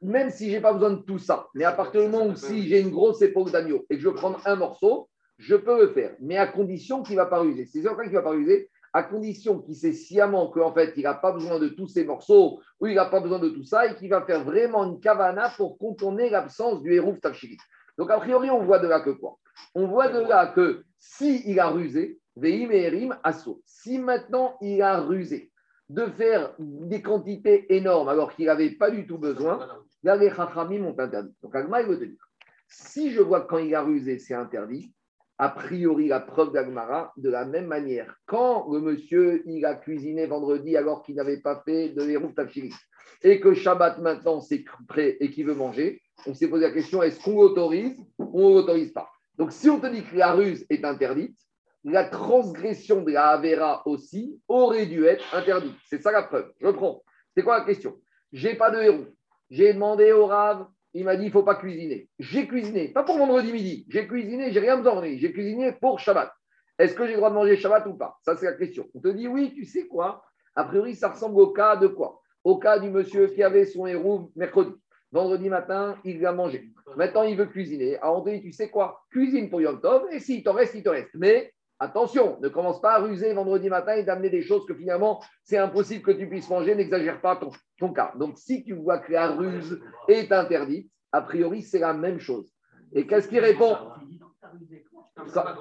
[0.07, 1.47] même si j'ai pas besoin de tout ça.
[1.53, 4.07] Mais à partir du moment où si j'ai une grosse épaule d'agneau et que je
[4.07, 7.39] veux prendre un morceau, je peux le faire, mais à condition qu'il ne va pas
[7.39, 7.65] ruser.
[7.65, 11.03] C'est certain qu'il ne va pas ruser, à condition qu'il sait sciemment qu'en fait, il
[11.03, 13.85] n'a pas besoin de tous ces morceaux, ou il n'a pas besoin de tout ça,
[13.85, 17.57] et qu'il va faire vraiment une kavana pour contourner l'absence du hérouf tafshiri.
[17.97, 19.37] Donc, a priori, on voit de là que quoi?
[19.75, 23.61] On voit de là que si il a rusé, veim et erim asso.
[23.65, 25.51] Si maintenant il a rusé
[25.89, 29.67] de faire des quantités énormes alors qu'il n'avait pas du tout besoin,
[30.03, 31.35] là, les chachamim ont interdit.
[31.41, 32.29] Donc, Agma, il veut te dire,
[32.67, 34.93] si je vois que quand il a rusé, c'est interdit,
[35.37, 40.25] a priori la preuve d'Agmara, de la même manière, quand le monsieur il a cuisiné
[40.25, 42.73] vendredi alors qu'il n'avait pas fait de hérouf tafshiri,
[43.21, 47.03] et que Shabbat maintenant c'est prêt et qu'il veut manger, on s'est posé la question
[47.03, 49.09] est-ce qu'on l'autorise ou on ne l'autorise pas?
[49.37, 51.37] Donc si on te dit que la ruse est interdite,
[51.83, 55.75] la transgression de la Avera aussi aurait dû être interdite.
[55.85, 56.51] C'est ça la preuve.
[56.59, 57.03] Je prends.
[57.35, 57.95] C'est quoi la question?
[58.33, 59.05] J'ai pas de héros.
[59.49, 62.09] J'ai demandé au Rav, il m'a dit il ne faut pas cuisiner.
[62.19, 63.85] J'ai cuisiné, pas pour vendredi midi.
[63.89, 66.31] J'ai cuisiné, j'ai rien besoin J'ai cuisiné pour Shabbat.
[66.79, 68.17] Est-ce que j'ai le droit de manger Shabbat ou pas?
[68.23, 68.87] Ça, c'est la question.
[68.93, 70.23] On te dit oui, tu sais quoi?
[70.55, 72.21] A priori, ça ressemble au cas de quoi?
[72.43, 74.73] Au cas du monsieur qui avait son héros mercredi.
[75.11, 76.69] Vendredi matin, il va manger.
[76.95, 77.97] Maintenant, il veut cuisiner.
[77.97, 79.01] Alors, on te dit, tu sais quoi?
[79.11, 81.09] Cuisine pour Yom Tov, et s'il t'en reste, il te reste.
[81.13, 85.21] Mais attention, ne commence pas à ruser vendredi matin et d'amener des choses que finalement,
[85.43, 86.75] c'est impossible que tu puisses manger.
[86.75, 88.13] N'exagère pas ton, ton cas.
[88.17, 92.51] Donc, si tu vois que la ruse est interdite, a priori, c'est la même chose.
[92.93, 93.77] Et qu'est-ce qu'il répond?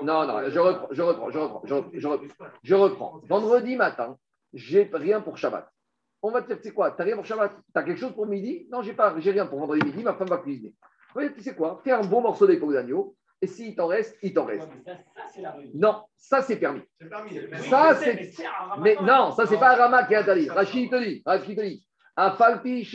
[0.03, 1.63] Non, non, je reprends, je reprends, je reprends,
[2.63, 3.21] je reprends.
[3.29, 4.17] Vendredi matin,
[4.53, 5.69] j'ai rien pour Shabbat.
[6.23, 7.53] On va te dire, c'est quoi Tu n'as rien pour Shabbat?
[7.53, 8.69] Tu as quelque chose pour midi?
[8.71, 10.75] Non, j'ai pas, j'ai rien pour vendredi midi, ma femme va cuisiner.
[11.35, 11.81] Tu sais quoi?
[11.83, 14.69] Fais un bon morceau d'épaule d'agneau, et s'il t'en reste, il t'en reste.
[15.75, 16.83] non, ça c'est permis.
[16.99, 17.39] permis.
[17.69, 18.33] Ça c'est.
[18.81, 20.49] Mais non, ça c'est pas Rama qui est interdit.
[20.49, 21.87] Rachid te dit, Rachid te dit.
[22.17, 22.87] Afalpi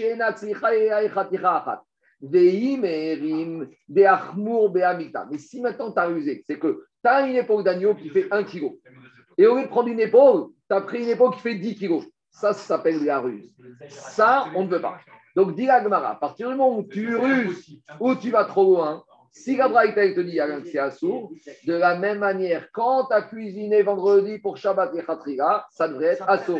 [5.30, 8.28] mais si maintenant tu as rusé, c'est que tu as une épaule d'agneau qui fait
[8.32, 8.74] 1 kg.
[9.38, 11.76] Et au lieu de prendre une épaule, tu as pris une épaule qui fait 10
[11.76, 12.02] kg.
[12.30, 13.54] Ça, ça s'appelle la ruse.
[13.90, 15.00] Ça, on ne veut pas.
[15.36, 19.04] Donc, dis à à partir du moment où tu ruses ou tu vas trop loin,
[19.32, 21.32] si la te dit c'est assourd,
[21.66, 26.08] de la même manière, quand tu as cuisiné vendredi pour Shabbat et Khatriga, ça devrait
[26.08, 26.60] être assourd.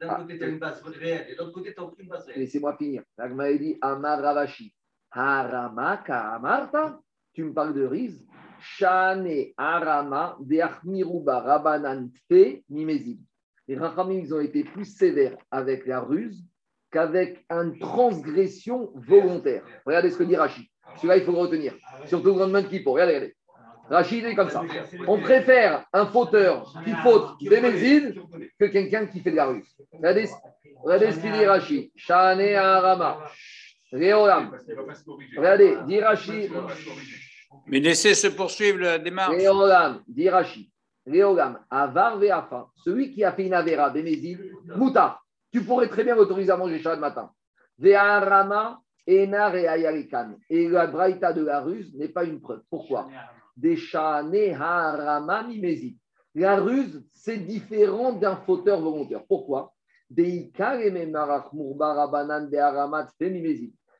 [0.00, 2.26] D'un côté, tu as une base réelle et de l'autre côté, tu n'as aucune base
[2.26, 2.40] réelle.
[2.40, 3.02] Laissez-moi finir.
[3.16, 4.74] L'agma dit Amar Ravashi.
[5.12, 7.00] Haramaka Amarta.
[7.32, 8.26] Tu me parles de riz.
[8.60, 13.20] Shane Arama de Achmiruba Rabanan Fe Mimezid.
[13.68, 16.44] Les Rachamim, ils ont été plus sévères avec la ruse
[16.90, 19.64] qu'avec une transgression volontaire.
[19.84, 20.66] Regardez ce que dit Rachid.
[20.96, 21.74] Celui-là, il faut le retenir.
[22.06, 22.94] Surtout le lendemain de Kippour.
[22.94, 23.36] Regardez, regardez.
[23.88, 24.62] Rachid est comme ça.
[25.06, 28.14] On préfère un fauteur qui faute des mésines
[28.58, 29.76] que quelqu'un qui fait de la ruse.
[29.92, 30.28] Regardez,
[30.82, 31.90] regardez ce qu'il dit Rachid.
[31.94, 33.18] Shane Arama.
[33.92, 34.56] Réolam.
[35.36, 36.50] Regardez, dit Rachid.
[37.66, 39.36] Mais laissez se poursuivre la démarche.
[39.36, 40.68] Réolam, dit Rachid.
[41.06, 42.66] Réolam, Avar Veafa.
[42.84, 44.36] Celui qui a fait une Avera, des
[44.74, 45.20] Mouta.
[45.52, 47.30] Tu pourrais très bien l'autoriser à manger Shabbat matin.
[47.78, 52.62] Ve'arama, et la braïta de la ruse n'est pas une preuve.
[52.70, 53.08] Pourquoi?
[56.34, 59.24] La ruse, c'est différent d'un fauteur volontaire.
[59.26, 59.72] Pourquoi?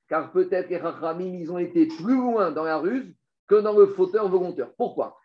[0.09, 3.15] Car peut-être les Rachamim, ils ont été plus loin dans la ruse
[3.49, 4.71] que dans le fauteur volontaire.
[4.77, 5.17] Pourquoi?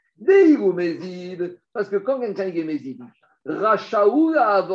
[1.73, 3.03] Parce que quand quelqu'un est méside,
[3.45, 4.65] Rachaoul a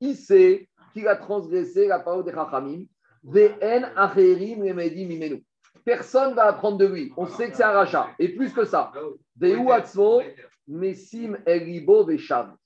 [0.00, 2.84] il sait qu'il a transgressé la parole des Rachamim
[5.84, 7.12] Personne ne va apprendre de lui.
[7.16, 8.08] On sait que c'est un rachat.
[8.18, 8.92] Et plus que ça.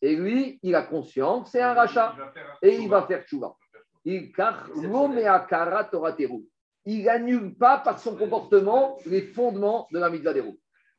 [0.02, 2.14] Et lui, il a conscience, c'est un rachat.
[2.62, 3.54] Et il va faire tchouva.
[4.04, 4.32] Il
[7.04, 10.42] n'annule pas par son comportement les fondements de la mitzvah des.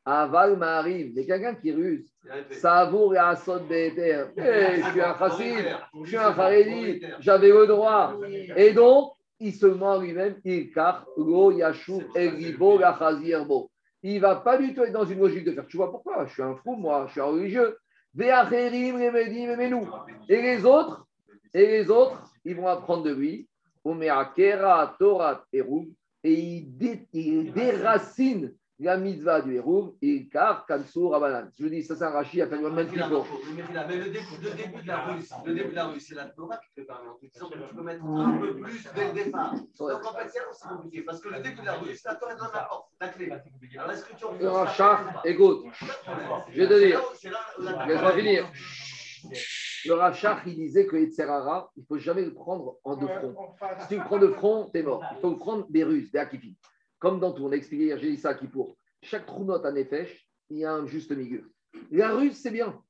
[0.07, 2.07] Aval m'arrive, mais quelqu'un qui ruse,
[2.51, 4.25] savour et asod béter.
[4.37, 5.65] Eh, je suis un chassid,
[6.03, 8.13] je suis un faredi, j'avais le droit.
[8.55, 12.79] Et donc, il se ment lui-même, il car lo yashuv elibo
[13.47, 13.71] bo.
[14.03, 15.67] Il va pas du tout être dans une logique de faire.
[15.67, 16.25] Tu vois pourquoi?
[16.25, 17.77] Je suis un fou, moi, je suis un religieux.
[18.17, 18.31] Et
[20.41, 21.05] les autres,
[21.53, 23.47] et les autres, ils vont apprendre de lui.
[23.83, 24.33] Torah,
[26.23, 31.49] et il déracine la mitzvah du Hérouv et car Kansour Rabanan.
[31.57, 34.49] Je vous dis, ça c'est un rachis à faire le même Mais le début, le
[34.51, 37.07] début de la Russe, le début de la Russe, c'est la Torah qui fait parler.
[37.07, 39.53] En tout cas, tu peux mettre un peu plus dès le départ.
[39.53, 41.01] Donc en fait, c'est compliqué.
[41.03, 43.31] Parce que le début de la Russe, la Torah donne la porte, la clé.
[43.77, 45.65] Alors est-ce que tu Le rachat, écoute,
[46.51, 47.01] je vais te dire,
[47.87, 48.51] laisse-moi finir.
[49.85, 53.35] Le rachat, il disait que Etzerara, il ne faut jamais le prendre en deux fronts.
[53.81, 55.03] Si tu le prends de front, tu es mort.
[55.15, 56.53] Il faut le prendre des Russes, des Akifim.
[57.05, 59.71] Comme dans tout, on a expliqué j'ai dit ça qui pour chaque trou note à
[59.71, 61.51] Nefesh, il y a un juste milieu.
[61.91, 62.81] La ruse, c'est bien,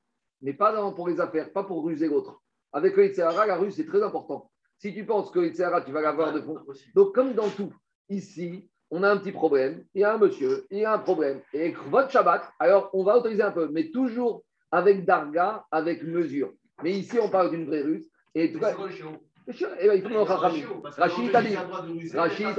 [0.42, 2.42] mais pas pour les affaires, pas pour ruser l'autre.
[2.72, 4.50] Avec le la ruse, c'est très important.
[4.78, 6.58] Si tu penses que le tu vas l'avoir de fond.
[6.94, 7.74] Donc, comme dans tout,
[8.08, 11.00] ici, on a un petit problème, il y a un monsieur, il y a un
[11.00, 11.42] problème.
[11.52, 16.54] Et votre Shabbat, alors on va autoriser un peu, mais toujours avec darga, avec mesure.
[16.84, 18.10] Mais ici, on parle d'une vraie ruse.
[18.34, 18.78] Et tout cas,
[19.48, 20.24] eh ben, il faut
[20.98, 21.56] Rachid t'a dit.
[22.14, 22.56] Rachid.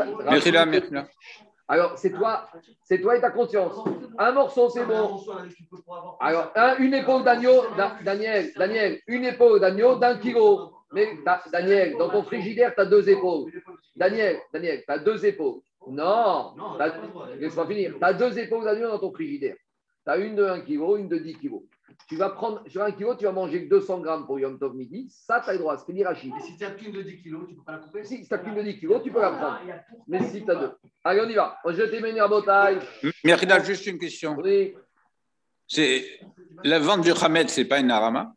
[1.68, 2.49] Alors, c'est toi,
[2.84, 3.76] c'est toi et ta conscience.
[4.18, 5.20] Un morceau, c'est bon.
[6.20, 7.64] Alors, une épaule d'agneau,
[8.05, 10.72] Daniel, Daniel, une épaule d'agneau d'un kilo.
[10.93, 11.18] Mais
[11.51, 13.51] Daniel, dans ton frigidaire, tu as deux épaules.
[13.97, 15.61] Daniel, Daniel, tu as deux épaules.
[15.89, 16.55] Non,
[17.39, 17.95] laisse-moi finir.
[17.99, 19.57] Tu as deux épaules d'agneau dans ton frigidaire.
[20.05, 21.55] Tu as une de 1 kg, une de 10 kg
[22.09, 25.09] tu vas prendre sur un kilo, tu vas manger 200 grammes pour Yom Tov midi.
[25.11, 25.76] Ça, tu as le droit.
[25.76, 26.32] C'est Rachid.
[26.38, 28.05] Et si tu as qu'une de 10 kilos, tu ne peux pas la couper?
[28.05, 29.61] Si, tu as qu'une de 10 kilos, tu peux la prendre.
[30.07, 30.72] Mais si tu as deux.
[31.03, 31.59] Allez, on y va.
[31.66, 32.78] Je t'ai mené à bataille.
[33.24, 34.36] Merida, juste une question.
[34.36, 34.74] Oui.
[35.68, 36.20] C'est
[36.62, 38.32] La vente du Hamed, ce n'est pas une arama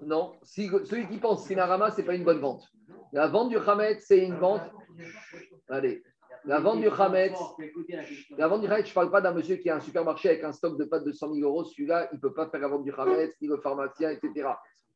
[0.00, 2.64] Non, si, celui qui pense que c'est une arama, ce n'est pas une bonne vente.
[3.12, 4.62] La vente du Hamed, c'est une vente.
[5.68, 6.02] Allez,
[6.44, 7.32] la vente du Hamed,
[8.36, 10.44] la vente du Hamed, je ne parle pas d'un monsieur qui a un supermarché avec
[10.44, 11.64] un stock de pâtes de 100 000 euros.
[11.64, 14.48] Celui-là, il ne peut pas faire la vente du Hamed, ni le pharmacien, etc.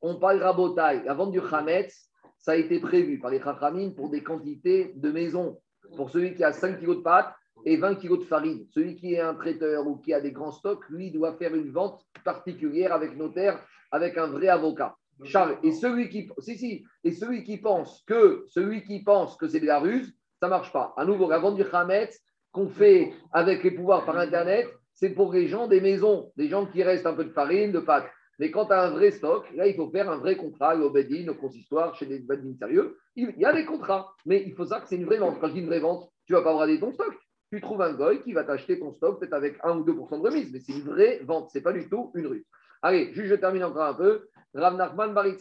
[0.02, 1.02] On parle rabotaille.
[1.04, 1.88] La vente du Hamed,
[2.38, 5.60] ça a été prévu par les Chachamim pour des quantités de maisons.
[5.96, 7.32] Pour celui qui a 5 kilos de pâtes
[7.64, 8.66] et 20 kilos de farine.
[8.70, 11.70] Celui qui est un traiteur ou qui a des grands stocks, lui, doit faire une
[11.70, 14.96] vente particulière avec notaire, avec un vrai avocat.
[15.24, 19.48] Charles, et celui qui, si, si, et celui qui pense que, celui qui pense que
[19.48, 20.94] c'est de la ruse, ça ne marche pas.
[20.96, 22.10] À nouveau, la vente du Hamet
[22.52, 26.66] qu'on fait avec les pouvoirs par Internet, c'est pour les gens des maisons, des gens
[26.66, 28.08] qui restent un peu de farine, de pâtes.
[28.38, 30.90] Mais quand tu as un vrai stock, là, il faut faire un vrai contrat, au
[30.90, 32.98] Bedin, au consistoire, chez des Bedin sérieux.
[33.14, 35.38] Il y a des contrats, mais il faut savoir que c'est une vraie vente.
[35.40, 37.14] Quand je dis une vraie vente, tu ne vas pas brader ton stock.
[37.50, 40.28] Tu trouves un goy qui va t'acheter ton stock, peut-être avec 1 ou 2% de
[40.28, 42.44] remise, mais c'est une vraie vente, ce n'est pas du tout une rue.
[42.82, 44.28] Allez, juste je termine encore un peu.
[44.56, 45.36] Rav Nachman de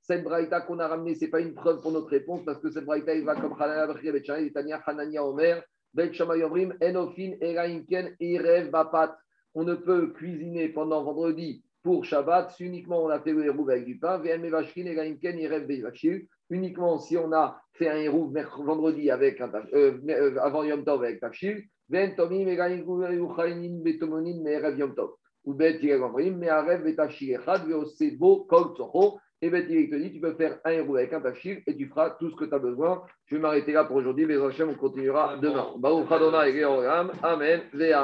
[0.00, 2.68] Cette braïta qu'on a ramenée, ce n'est pas une preuve pour notre réponse, parce que
[2.68, 5.62] cette braïta, il va comme Hanania Bet Shamay, Tania Hanania Omer,
[5.94, 9.16] Bet Omrim, Enofin, Erainken, Erev Bapat.
[9.54, 13.84] On ne peut cuisiner pendant vendredi pour Shabbat, uniquement on a fait le hérouv avec
[13.84, 16.26] du pain, VM Vashkin, Erainken, Bevachil.
[16.50, 18.34] Uniquement si on a fait un hérouv
[18.64, 24.76] vendredi avec un, euh, euh, avant Yom Tov avec Tafshil, VM Tomim, Erainken, Betomonin, Erev
[24.76, 25.10] Yom Tov
[25.44, 29.18] ou Bet mais Arev et Tachir Echad, Veosebo, Kol Tsocho.
[29.42, 31.86] Et Bet il te dit, tu peux faire un héros avec un tachir et tu
[31.86, 33.02] feras tout ce que tu as besoin.
[33.26, 35.66] Je vais m'arrêter là pour aujourd'hui, mais Hachem, on continuera demain.
[35.76, 36.64] Baruch Adonai,
[37.22, 37.60] Amen.